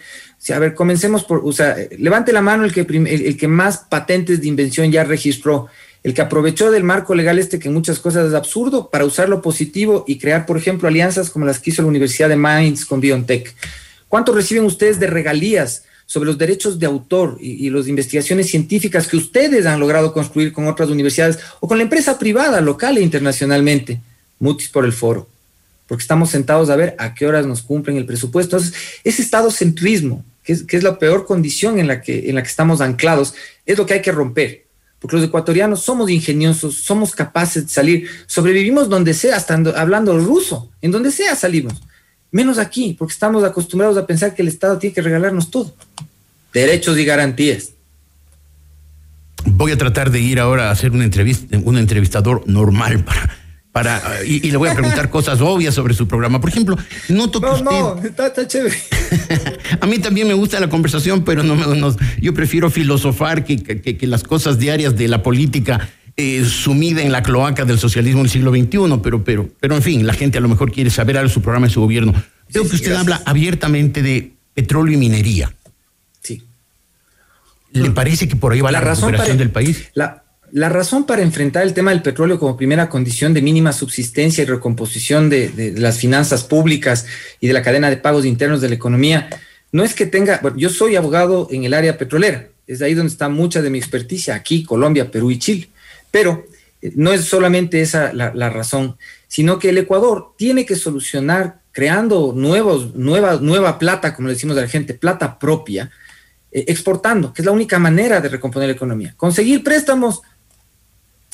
[0.49, 4.41] A ver, comencemos por, o sea, levante la mano el que, el, que más patentes
[4.41, 5.66] de invención ya registró,
[6.03, 10.05] el que aprovechó del marco legal este que muchas cosas es absurdo para usarlo positivo
[10.09, 13.55] y crear, por ejemplo, alianzas como las que hizo la Universidad de Mainz con BioNTech.
[14.09, 19.07] ¿Cuánto reciben ustedes de regalías sobre los derechos de autor y, y las investigaciones científicas
[19.07, 23.03] que ustedes han logrado construir con otras universidades o con la empresa privada, local e
[23.03, 24.01] internacionalmente?
[24.38, 25.28] Mutis por el foro
[25.91, 28.57] porque estamos sentados a ver a qué horas nos cumplen el presupuesto.
[28.57, 32.80] Entonces, ese estadocentrismo que es, la peor condición en la, que, en la que estamos
[32.80, 33.34] anclados,
[33.66, 34.66] es lo que hay que romper.
[35.01, 40.70] Porque los ecuatorianos somos ingeniosos, somos capaces de salir, sobrevivimos donde sea, hasta hablando ruso,
[40.80, 41.74] en donde sea salimos.
[42.30, 45.74] Menos aquí, porque estamos acostumbrados a pensar que el Estado tiene que regalarnos todo.
[46.53, 47.70] Derechos y garantías.
[49.45, 53.39] Voy a tratar de ir ahora a hacer una entrevista, un entrevistador normal para,
[53.72, 56.40] para y, le voy a preguntar cosas obvias sobre su programa.
[56.40, 56.76] Por ejemplo,
[57.08, 57.70] noto que no, usted...
[57.70, 58.76] No, está, chévere.
[59.80, 64.06] a mí también me gusta la conversación, pero no, no yo prefiero filosofar que, que,
[64.06, 65.88] las cosas diarias de la política.
[66.16, 70.06] eh, sumida en la cloaca del socialismo del siglo XXI, pero, pero, pero en fin,
[70.06, 72.12] la gente a lo mejor quiere saber algo de su programa de su gobierno.
[72.52, 75.54] Creo que usted habla abiertamente de petróleo y minería.
[76.20, 76.42] Sí.
[77.72, 79.88] ¿Le parece que por ahí va la, recuperación del país?
[79.94, 80.19] La,
[80.53, 84.46] la razón para enfrentar el tema del petróleo como primera condición de mínima subsistencia y
[84.46, 87.07] recomposición de, las finanzas públicas
[87.40, 89.28] y de la cadena de pagos internos de la economía
[89.72, 93.12] no es que tenga, bueno, yo soy abogado en el área petrolera, es ahí donde
[93.12, 95.68] está mucha de mi experticia, aquí, Colombia, Perú y Chile,
[96.11, 96.44] pero
[96.82, 98.96] eh, no es solamente esa la, razón,
[99.28, 104.57] sino que el Ecuador tiene que solucionar creando nuevos, nueva, nueva plata, como le decimos
[104.57, 105.90] a la gente, plata propia,
[106.51, 109.14] eh, exportando, que es la única manera de recomponer la economía.
[109.16, 110.22] Conseguir préstamos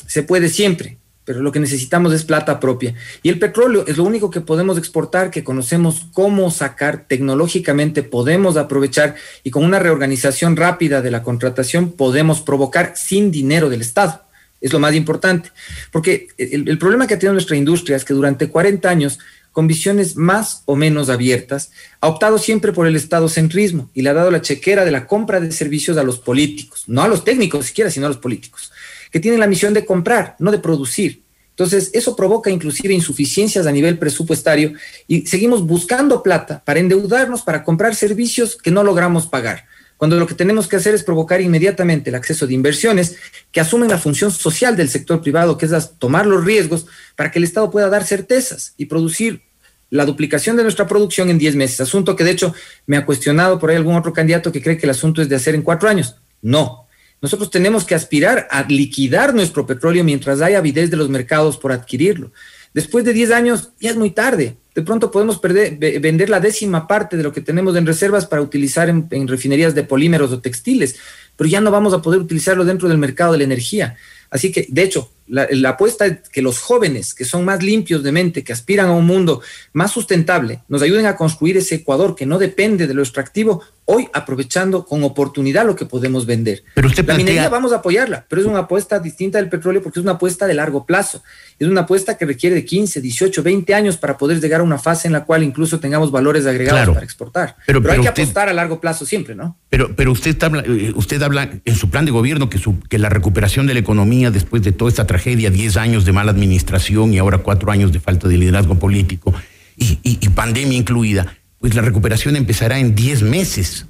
[0.05, 2.95] se puede siempre, pero lo que necesitamos es plata propia.
[3.21, 8.55] Y el petróleo es lo único que podemos exportar, que conocemos cómo sacar tecnológicamente, podemos
[8.55, 14.23] aprovechar y con una reorganización rápida de la contratación podemos provocar sin dinero del Estado.
[14.61, 15.51] Es lo más importante,
[15.91, 19.19] porque el, problema que ha tenido nuestra industria es que durante 40 años
[19.51, 24.13] con visiones más o menos abiertas, ha optado siempre por el estadocentrismo y le ha
[24.13, 27.65] dado la chequera de la compra de servicios a los políticos, no a los técnicos
[27.65, 28.71] siquiera, sino a los políticos
[29.11, 31.23] que tienen la misión de comprar, no de producir.
[31.49, 34.73] Entonces, eso provoca inclusive insuficiencias a nivel presupuestario
[35.07, 39.65] y seguimos buscando plata para endeudarnos, para comprar servicios que no logramos pagar,
[39.97, 43.17] cuando lo que tenemos que hacer es provocar inmediatamente el acceso de inversiones
[43.51, 46.85] que asumen la función social del sector privado, que es tomar los riesgos
[47.15, 49.41] para que el Estado pueda dar certezas y producir
[49.89, 52.53] la duplicación de nuestra producción en 10 meses, asunto que de hecho
[52.85, 55.35] me ha cuestionado por ahí algún otro candidato que cree que el asunto es de
[55.35, 56.17] hacer en cuatro años.
[56.41, 56.86] No,
[57.21, 61.71] nosotros tenemos que aspirar a liquidar nuestro petróleo mientras haya avidez de los mercados por
[61.71, 62.31] adquirirlo.
[62.73, 64.57] Después de 10 años ya es muy tarde.
[64.75, 68.43] De pronto podemos perder, vender la décima parte de lo que tenemos en reservas para
[68.43, 70.97] utilizar en, en refinerías de polímeros o textiles,
[71.35, 73.95] pero ya no vamos a poder utilizarlo dentro del mercado de la energía.
[74.29, 78.11] Así que, de hecho, la, apuesta es que los jóvenes, que son más limpios de
[78.11, 79.41] mente, que aspiran a un mundo
[79.73, 84.07] más sustentable, nos ayuden a construir ese Ecuador que no depende de lo extractivo, hoy
[84.13, 86.63] aprovechando con oportunidad lo que podemos vender.
[86.73, 89.99] Pero usted La minería vamos a apoyarla, pero es una apuesta distinta del petróleo porque
[89.99, 91.23] es una apuesta de largo plazo.
[91.57, 94.77] Es una apuesta que requiere de 15, 18, 20 años para poder llegar a una
[94.77, 97.55] fase en la cual incluso tengamos valores agregados para exportar.
[97.65, 99.57] Pero, hay que apostar a largo plazo siempre, ¿no?
[99.69, 102.99] Pero, pero usted, habla, eh, usted habla en su plan de gobierno que, su, que
[102.99, 107.13] la recuperación de la economía después de toda esta tragedia, 10 años de mala administración
[107.13, 109.33] y ahora 4 años de falta de liderazgo político
[109.75, 113.87] y, pandemia incluida, pues la recuperación empezará en 10 meses.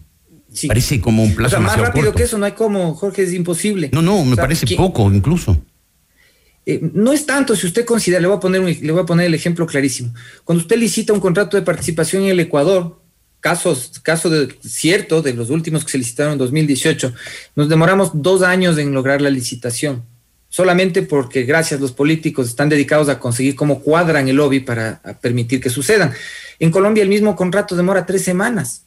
[0.67, 1.57] Parece como un plazo.
[1.57, 3.89] O más rápido que eso no hay como, Jorge, es imposible.
[3.91, 5.61] No, no, me parece poco incluso.
[6.65, 9.25] Eh, no es tanto si usted considera, le voy, a poner le voy a poner
[9.25, 10.13] el ejemplo clarísimo.
[10.45, 13.01] Cuando usted licita un contrato de participación en el Ecuador,
[13.41, 17.13] casos, caso de, cierto de los últimos que se licitaron en 2018,
[17.55, 20.03] nos demoramos dos años en lograr la licitación
[20.57, 25.61] solamente porque gracias los políticos están dedicados a conseguir cómo cuadran el lobby para permitir
[25.61, 26.11] que sucedan.
[26.57, 28.81] En Colombia el mismo contrato demora tres semanas.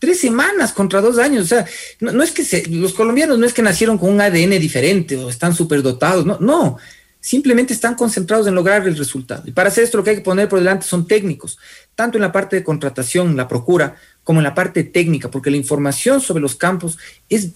[0.00, 1.44] Tres semanas contra dos años.
[1.44, 1.64] O sea,
[2.00, 5.30] no, es que se, los colombianos no es que nacieron con un ADN diferente o
[5.30, 6.26] están superdotados.
[6.26, 6.78] No, no.
[7.20, 9.44] Simplemente están concentrados en lograr el resultado.
[9.46, 11.58] Y para hacer esto lo que hay que poner por delante son técnicos,
[11.94, 15.56] tanto en la parte de contratación, la procura, como en la parte técnica, porque la
[15.56, 17.50] información sobre los campos es,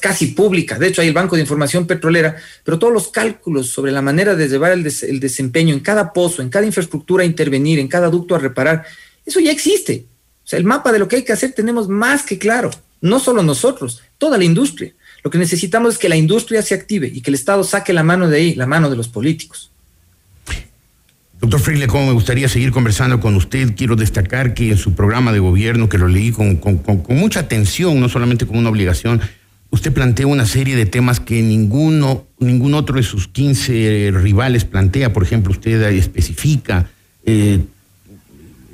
[0.00, 0.78] casi pública.
[0.78, 4.34] De hecho, hay el Banco de Información Petrolera, pero todos los cálculos sobre la manera
[4.34, 4.82] de llevar el,
[5.20, 8.84] desempeño en cada pozo, en cada infraestructura a intervenir, en cada ducto a reparar,
[9.26, 10.06] eso ya existe.
[10.44, 12.70] O sea, el mapa de lo que hay que hacer tenemos más que claro.
[13.00, 14.94] No solo nosotros, toda la industria.
[15.24, 18.04] Lo que necesitamos es que la industria se active y que el Estado saque la
[18.04, 19.71] mano de ahí, la mano de los políticos.
[21.42, 25.32] Doctor Freile, como me gustaría seguir conversando con usted, quiero destacar que en su programa
[25.32, 26.60] de gobierno, que lo leí con,
[27.08, 29.20] mucha atención, no solamente como una obligación,
[29.70, 35.12] usted plantea una serie de temas que ninguno, ningún otro de sus 15 rivales plantea.
[35.12, 36.88] Por ejemplo, usted especifica
[37.26, 37.58] eh,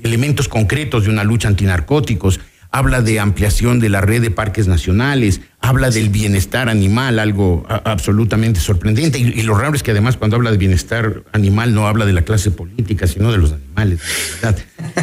[0.03, 2.39] elementos concretos de una lucha antinarcóticos
[2.71, 8.61] habla de ampliación de la red de parques nacionales, habla del bienestar animal, algo absolutamente
[8.61, 9.19] sorprendente.
[9.19, 12.23] Y, lo raro es que además cuando habla de bienestar animal no habla de la
[12.23, 14.01] clase política, sino de los animales.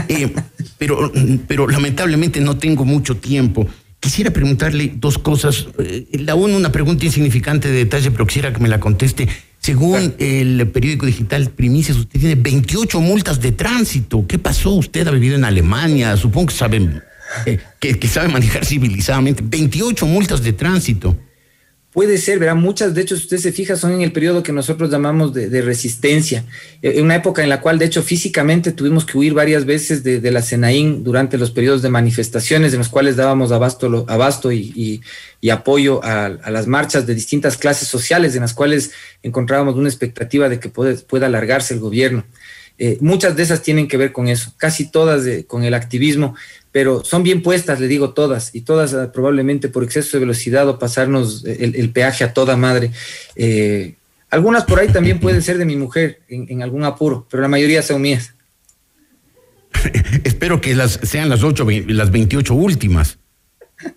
[0.07, 0.33] Eh,
[0.77, 1.11] pero,
[1.47, 3.67] pero lamentablemente no tengo mucho tiempo.
[3.99, 5.67] Quisiera preguntarle dos cosas.
[5.79, 9.27] Eh, la una, una pregunta insignificante de detalle, pero quisiera que me la conteste.
[9.59, 14.25] Según el periódico digital Primicias, usted tiene 28 multas de tránsito.
[14.27, 14.71] ¿Qué pasó?
[14.71, 17.01] Usted ha vivido en Alemania, supongo que saben
[17.79, 19.43] que, sabe manejar civilizadamente.
[19.45, 21.17] 28 multas de tránsito.
[21.95, 24.51] Puede ser, verá, muchas, de hecho, si usted se fija, son en el periodo que
[24.51, 26.43] nosotros llamamos de, resistencia,
[26.81, 30.19] en una época en la cual, de hecho, físicamente tuvimos que huir varias veces de,
[30.29, 35.01] la Senaín durante los periodos de manifestaciones en los cuales dábamos abasto, abasto y,
[35.49, 38.91] apoyo a, las marchas de distintas clases sociales en las cuales
[39.23, 42.25] encontrábamos una expectativa de que pueda alargarse el gobierno.
[42.77, 46.35] Eh, muchas de esas tienen que ver con eso, casi todas con el activismo,
[46.75, 50.67] pero son bien puestas, le digo todas, y todas ah, probablemente por exceso de velocidad
[50.67, 52.91] o pasarnos el, peaje a toda madre.
[53.37, 53.95] Eh,
[54.29, 57.81] algunas por ahí también pueden ser de mi mujer en, algún apuro, pero la mayoría
[57.81, 58.33] son mías.
[60.25, 63.19] Espero que las, sean las ocho, las 28 últimas.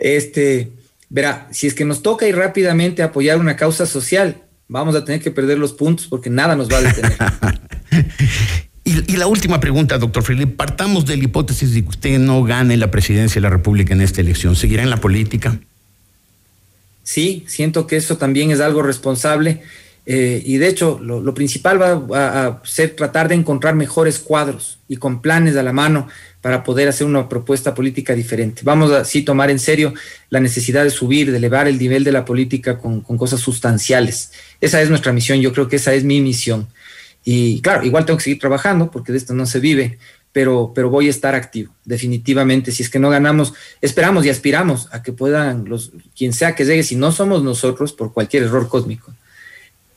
[0.00, 0.70] Este,
[1.08, 5.04] verá, si es que nos toca ir rápidamente a apoyar una causa social, vamos a
[5.04, 7.16] tener que perder los puntos porque nada nos va a detener.
[8.88, 12.74] Y, la última pregunta, doctor Freire, partamos de la hipótesis de que usted no gane
[12.78, 14.56] la presidencia de la República en esta elección.
[14.56, 15.58] ¿Seguirá en la política?
[17.02, 19.62] Sí, siento que eso también es algo responsable.
[20.06, 24.96] Eh, y de hecho, lo, principal va a, ser tratar de encontrar mejores cuadros y
[24.96, 26.08] con planes a la mano
[26.40, 28.62] para poder hacer una propuesta política diferente.
[28.64, 29.92] Vamos a tomar en serio
[30.30, 34.32] la necesidad de subir, de elevar el nivel de la política con, cosas sustanciales.
[34.60, 36.68] Esa es nuestra misión, yo creo que esa es mi misión.
[37.24, 39.98] Y claro, igual tengo que seguir trabajando porque de esto no se vive,
[40.32, 42.70] pero, pero voy a estar activo, definitivamente.
[42.70, 46.64] Si es que no ganamos, esperamos y aspiramos a que puedan, los, quien sea que
[46.64, 49.12] llegue, si no somos nosotros, por cualquier error cósmico,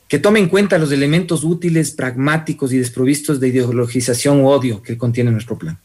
[0.08, 4.98] que tome en cuenta los elementos útiles, pragmáticos y desprovistos de ideologización u odio que
[4.98, 5.78] contiene nuestro plan.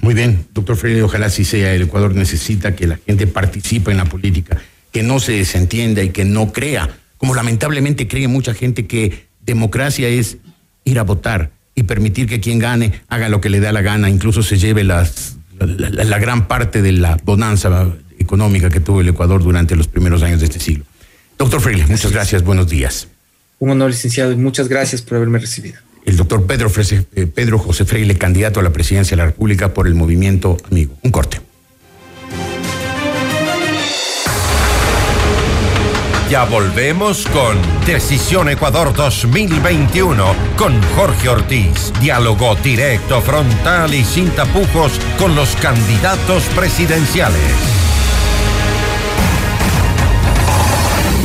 [0.00, 1.74] Muy bien, doctor Freire, ojalá así sea.
[1.74, 4.58] El Ecuador necesita que la gente participe en la política,
[4.90, 6.88] que no se desentienda y que no crea,
[7.18, 10.38] como lamentablemente cree mucha gente que democracia es
[10.84, 14.10] ir a votar y permitir que quien gane haga lo que le da la gana,
[14.10, 19.42] incluso se lleve las, la, gran parte de la bonanza económica que tuvo el Ecuador
[19.42, 20.84] durante los primeros años de este siglo.
[21.38, 23.08] Doctor Freire, muchas gracias, buenos días.
[23.58, 25.78] Un honor, licenciado, y muchas gracias por haberme recibido.
[26.04, 26.70] El doctor Pedro,
[27.14, 30.94] eh, Pedro José Freire, candidato a la presidencia de la República por el movimiento Amigo.
[31.02, 31.40] Un corte.
[36.32, 41.92] Ya volvemos con Decisión Ecuador 2021 con Jorge Ortiz.
[42.00, 47.81] Diálogo directo, frontal y sin tapujos con los candidatos presidenciales.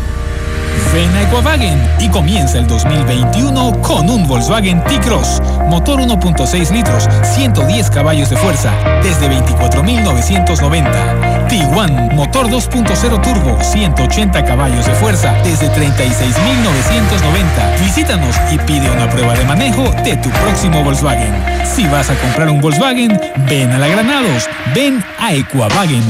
[0.94, 5.42] Ven a Equavagen y comienza el 2021 con un Volkswagen T-Cross.
[5.68, 8.72] Motor 1.6 litros, 110 caballos de fuerza,
[9.02, 11.48] desde 24.990.
[11.50, 17.84] T1, motor 2.0 turbo, 180 caballos de fuerza, desde 36.990.
[17.84, 21.34] Visítanos y pide una prueba de manejo de tu próximo Volkswagen.
[21.66, 23.20] Si vas a comprar un Volkswagen,
[23.50, 26.02] ven a la Granados, ven a Equavagen.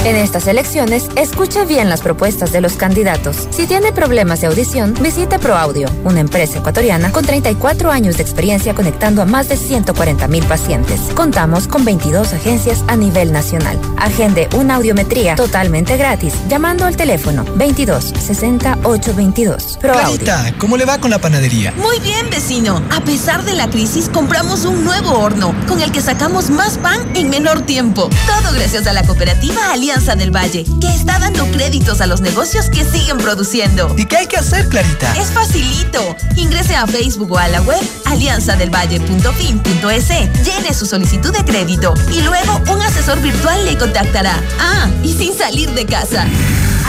[0.07, 3.49] En estas elecciones, escuche bien las propuestas de los candidatos.
[3.49, 8.73] Si tiene problemas de audición, visite ProAudio, una empresa ecuatoriana con 34 años de experiencia
[8.73, 11.01] conectando a más de 140 mil pacientes.
[11.13, 13.77] Contamos con 22 agencias a nivel nacional.
[13.97, 19.77] Agende una audiometría totalmente gratis llamando al teléfono 22 60 822.
[19.81, 20.19] ProAudio.
[20.19, 21.73] Clarita, ¿cómo le va con la panadería?
[21.75, 22.81] Muy bien, vecino.
[22.91, 26.97] A pesar de la crisis, compramos un nuevo horno con el que sacamos más pan
[27.13, 28.09] en menor tiempo.
[28.25, 32.21] Todo gracias a la cooperativa Alianza Alianza del Valle, que está dando créditos a los
[32.21, 33.95] negocios que siguen produciendo.
[33.97, 35.15] ¿Y qué hay que hacer, Clarita?
[35.15, 36.15] Es facilito.
[36.35, 40.09] Ingrese a Facebook o a la web alianzadelvalle.fin.es,
[40.45, 44.39] llene su solicitud de crédito y luego un asesor virtual le contactará.
[44.59, 46.27] Ah, y sin salir de casa.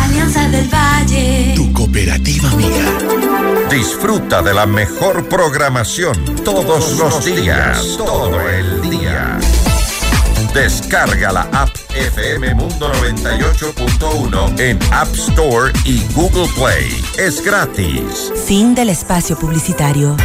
[0.02, 1.54] Alianza del Valle.
[1.56, 2.92] Tu cooperativa amiga.
[3.70, 9.38] Disfruta de la mejor programación todos los días, todo el día.
[10.59, 17.00] Descarga la app FM Mundo 98.1 en App Store y Google Play.
[17.16, 18.32] Es gratis.
[18.44, 20.16] Fin del espacio publicitario.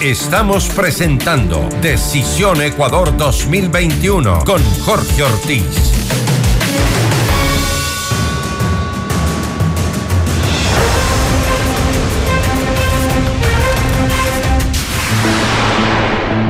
[0.00, 5.64] Estamos presentando Decisión Ecuador 2021 con Jorge Ortiz.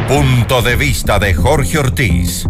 [0.06, 2.46] Punto de vista de Jorge Ortiz.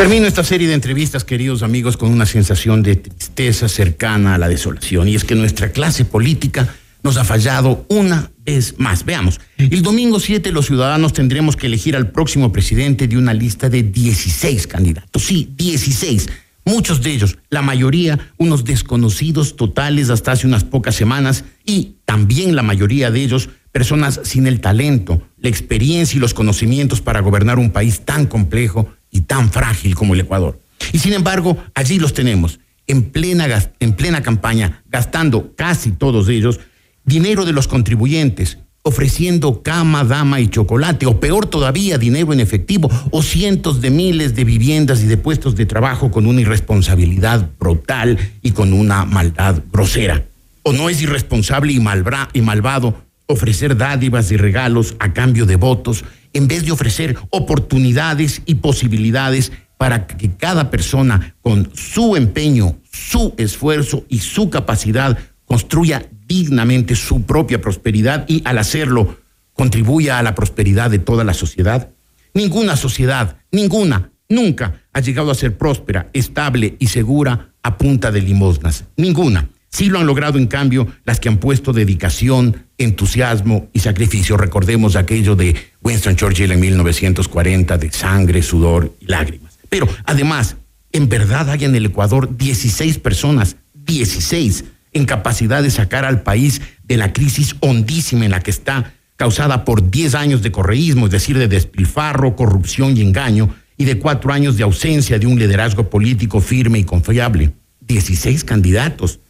[0.00, 4.48] Termino esta serie de entrevistas, queridos amigos, con una sensación de tristeza cercana a la
[4.48, 5.08] desolación.
[5.08, 9.04] Y es que nuestra clase política nos ha fallado una vez más.
[9.04, 13.68] Veamos, el domingo 7 los ciudadanos tendremos que elegir al próximo presidente de una lista
[13.68, 15.22] de 16 candidatos.
[15.22, 16.30] Sí, 16.
[16.64, 22.56] Muchos de ellos, la mayoría, unos desconocidos totales hasta hace unas pocas semanas y también
[22.56, 27.58] la mayoría de ellos, personas sin el talento, la experiencia y los conocimientos para gobernar
[27.58, 30.58] un país tan complejo y tan frágil como el Ecuador.
[30.92, 33.46] Y sin embargo, allí los tenemos, en plena,
[33.78, 36.60] en plena campaña, gastando casi todos ellos
[37.04, 42.90] dinero de los contribuyentes, ofreciendo cama, dama y chocolate, o peor todavía, dinero en efectivo,
[43.10, 48.18] o cientos de miles de viviendas y de puestos de trabajo con una irresponsabilidad brutal
[48.42, 50.24] y con una maldad grosera.
[50.62, 56.04] ¿O no es irresponsable y, y malvado ofrecer dádivas y regalos a cambio de votos
[56.32, 63.34] en vez de ofrecer oportunidades y posibilidades para que cada persona con su empeño, su
[63.38, 69.16] esfuerzo y su capacidad construya dignamente su propia prosperidad y al hacerlo
[69.54, 71.90] contribuya a la prosperidad de toda la sociedad?
[72.34, 78.22] Ninguna sociedad, ninguna, nunca ha llegado a ser próspera, estable y segura a punta de
[78.22, 78.84] limosnas.
[78.96, 79.48] Ninguna.
[79.70, 84.36] Sí lo han logrado, en cambio, las que han puesto dedicación, entusiasmo y sacrificio.
[84.36, 89.58] Recordemos aquello de Winston Churchill en 1940, de sangre, sudor y lágrimas.
[89.68, 90.56] Pero además,
[90.92, 96.60] en verdad hay en el Ecuador 16 personas, 16, en capacidad de sacar al país
[96.82, 101.12] de la crisis hondísima en la que está, causada por 10 años de correísmo, es
[101.12, 105.88] decir, de despilfarro, corrupción y engaño, y de cuatro años de ausencia de un liderazgo
[105.88, 107.52] político firme y confiable.
[107.80, 109.20] 16 candidatos.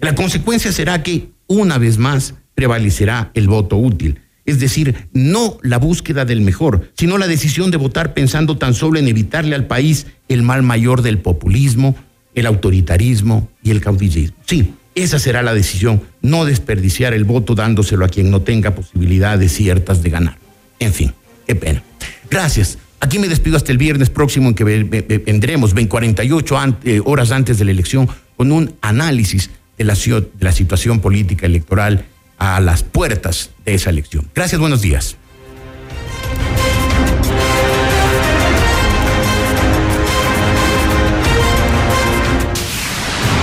[0.00, 4.20] La consecuencia será que, una vez más, prevalecerá el voto útil.
[4.44, 8.98] Es decir, no la búsqueda del mejor, sino la decisión de votar pensando tan solo
[8.98, 11.94] en evitarle al país el mal mayor del populismo,
[12.34, 14.36] el autoritarismo y el caudillismo.
[14.46, 19.52] Sí, esa será la decisión, no desperdiciar el voto dándoselo a quien no tenga posibilidades
[19.52, 20.38] ciertas de ganar.
[20.78, 21.12] En fin,
[21.46, 21.82] qué pena.
[22.30, 22.78] Gracias.
[23.00, 26.56] Aquí me despido hasta el viernes próximo en que vendremos 48
[27.04, 32.04] horas antes de la elección con un análisis de la, situación política electoral
[32.36, 34.28] a las puertas de esa elección.
[34.34, 35.16] Gracias, buenos días.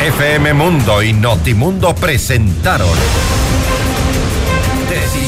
[0.05, 2.87] FM Mundo y Notimundo presentaron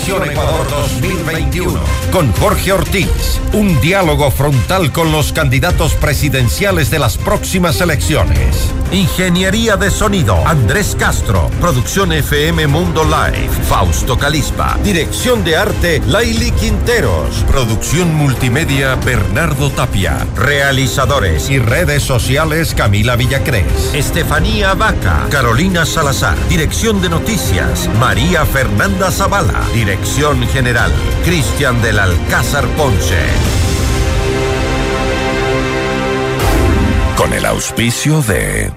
[0.07, 1.81] Ecuador 2021
[2.13, 3.41] con Jorge Ortiz.
[3.51, 8.71] Un diálogo frontal con los candidatos presidenciales de las próximas elecciones.
[8.93, 11.51] Ingeniería de sonido, Andrés Castro.
[11.59, 14.77] Producción FM Mundo Live, Fausto Calispa.
[14.81, 17.43] Dirección de arte, Laili Quinteros.
[17.45, 20.25] Producción multimedia, Bernardo Tapia.
[20.37, 23.93] Realizadores y redes sociales, Camila Villacrés.
[23.93, 25.27] Estefanía Vaca.
[25.29, 26.37] Carolina Salazar.
[26.47, 29.61] Dirección de noticias, María Fernanda Zavala.
[29.73, 29.96] Dirección
[30.51, 30.91] general,
[31.23, 33.19] Cristian del Alcázar Ponce.
[37.15, 38.71] Con el auspicio de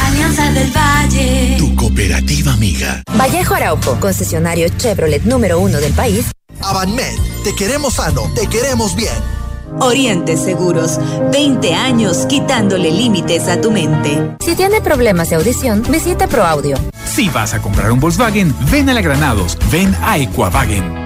[0.00, 1.56] Alianza del Valle.
[1.58, 3.02] Tu cooperativa amiga.
[3.16, 6.26] Vallejo Araujo, concesionario Chevrolet número uno del país.
[6.62, 9.43] Avanmed, te queremos sano, te queremos bien.
[9.80, 10.98] Oriente Seguros,
[11.32, 14.36] 20 años quitándole límites a tu mente.
[14.40, 16.76] Si tiene problemas de audición, visite ProAudio.
[17.04, 21.04] Si vas a comprar un Volkswagen, ven a la Granados, ven a Equavagen.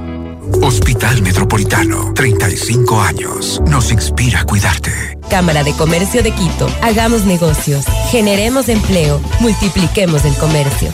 [0.62, 3.60] Hospital Metropolitano, 35 años.
[3.66, 5.18] Nos inspira a cuidarte.
[5.28, 6.66] Cámara de Comercio de Quito.
[6.82, 10.90] Hagamos negocios, generemos empleo, multipliquemos el comercio.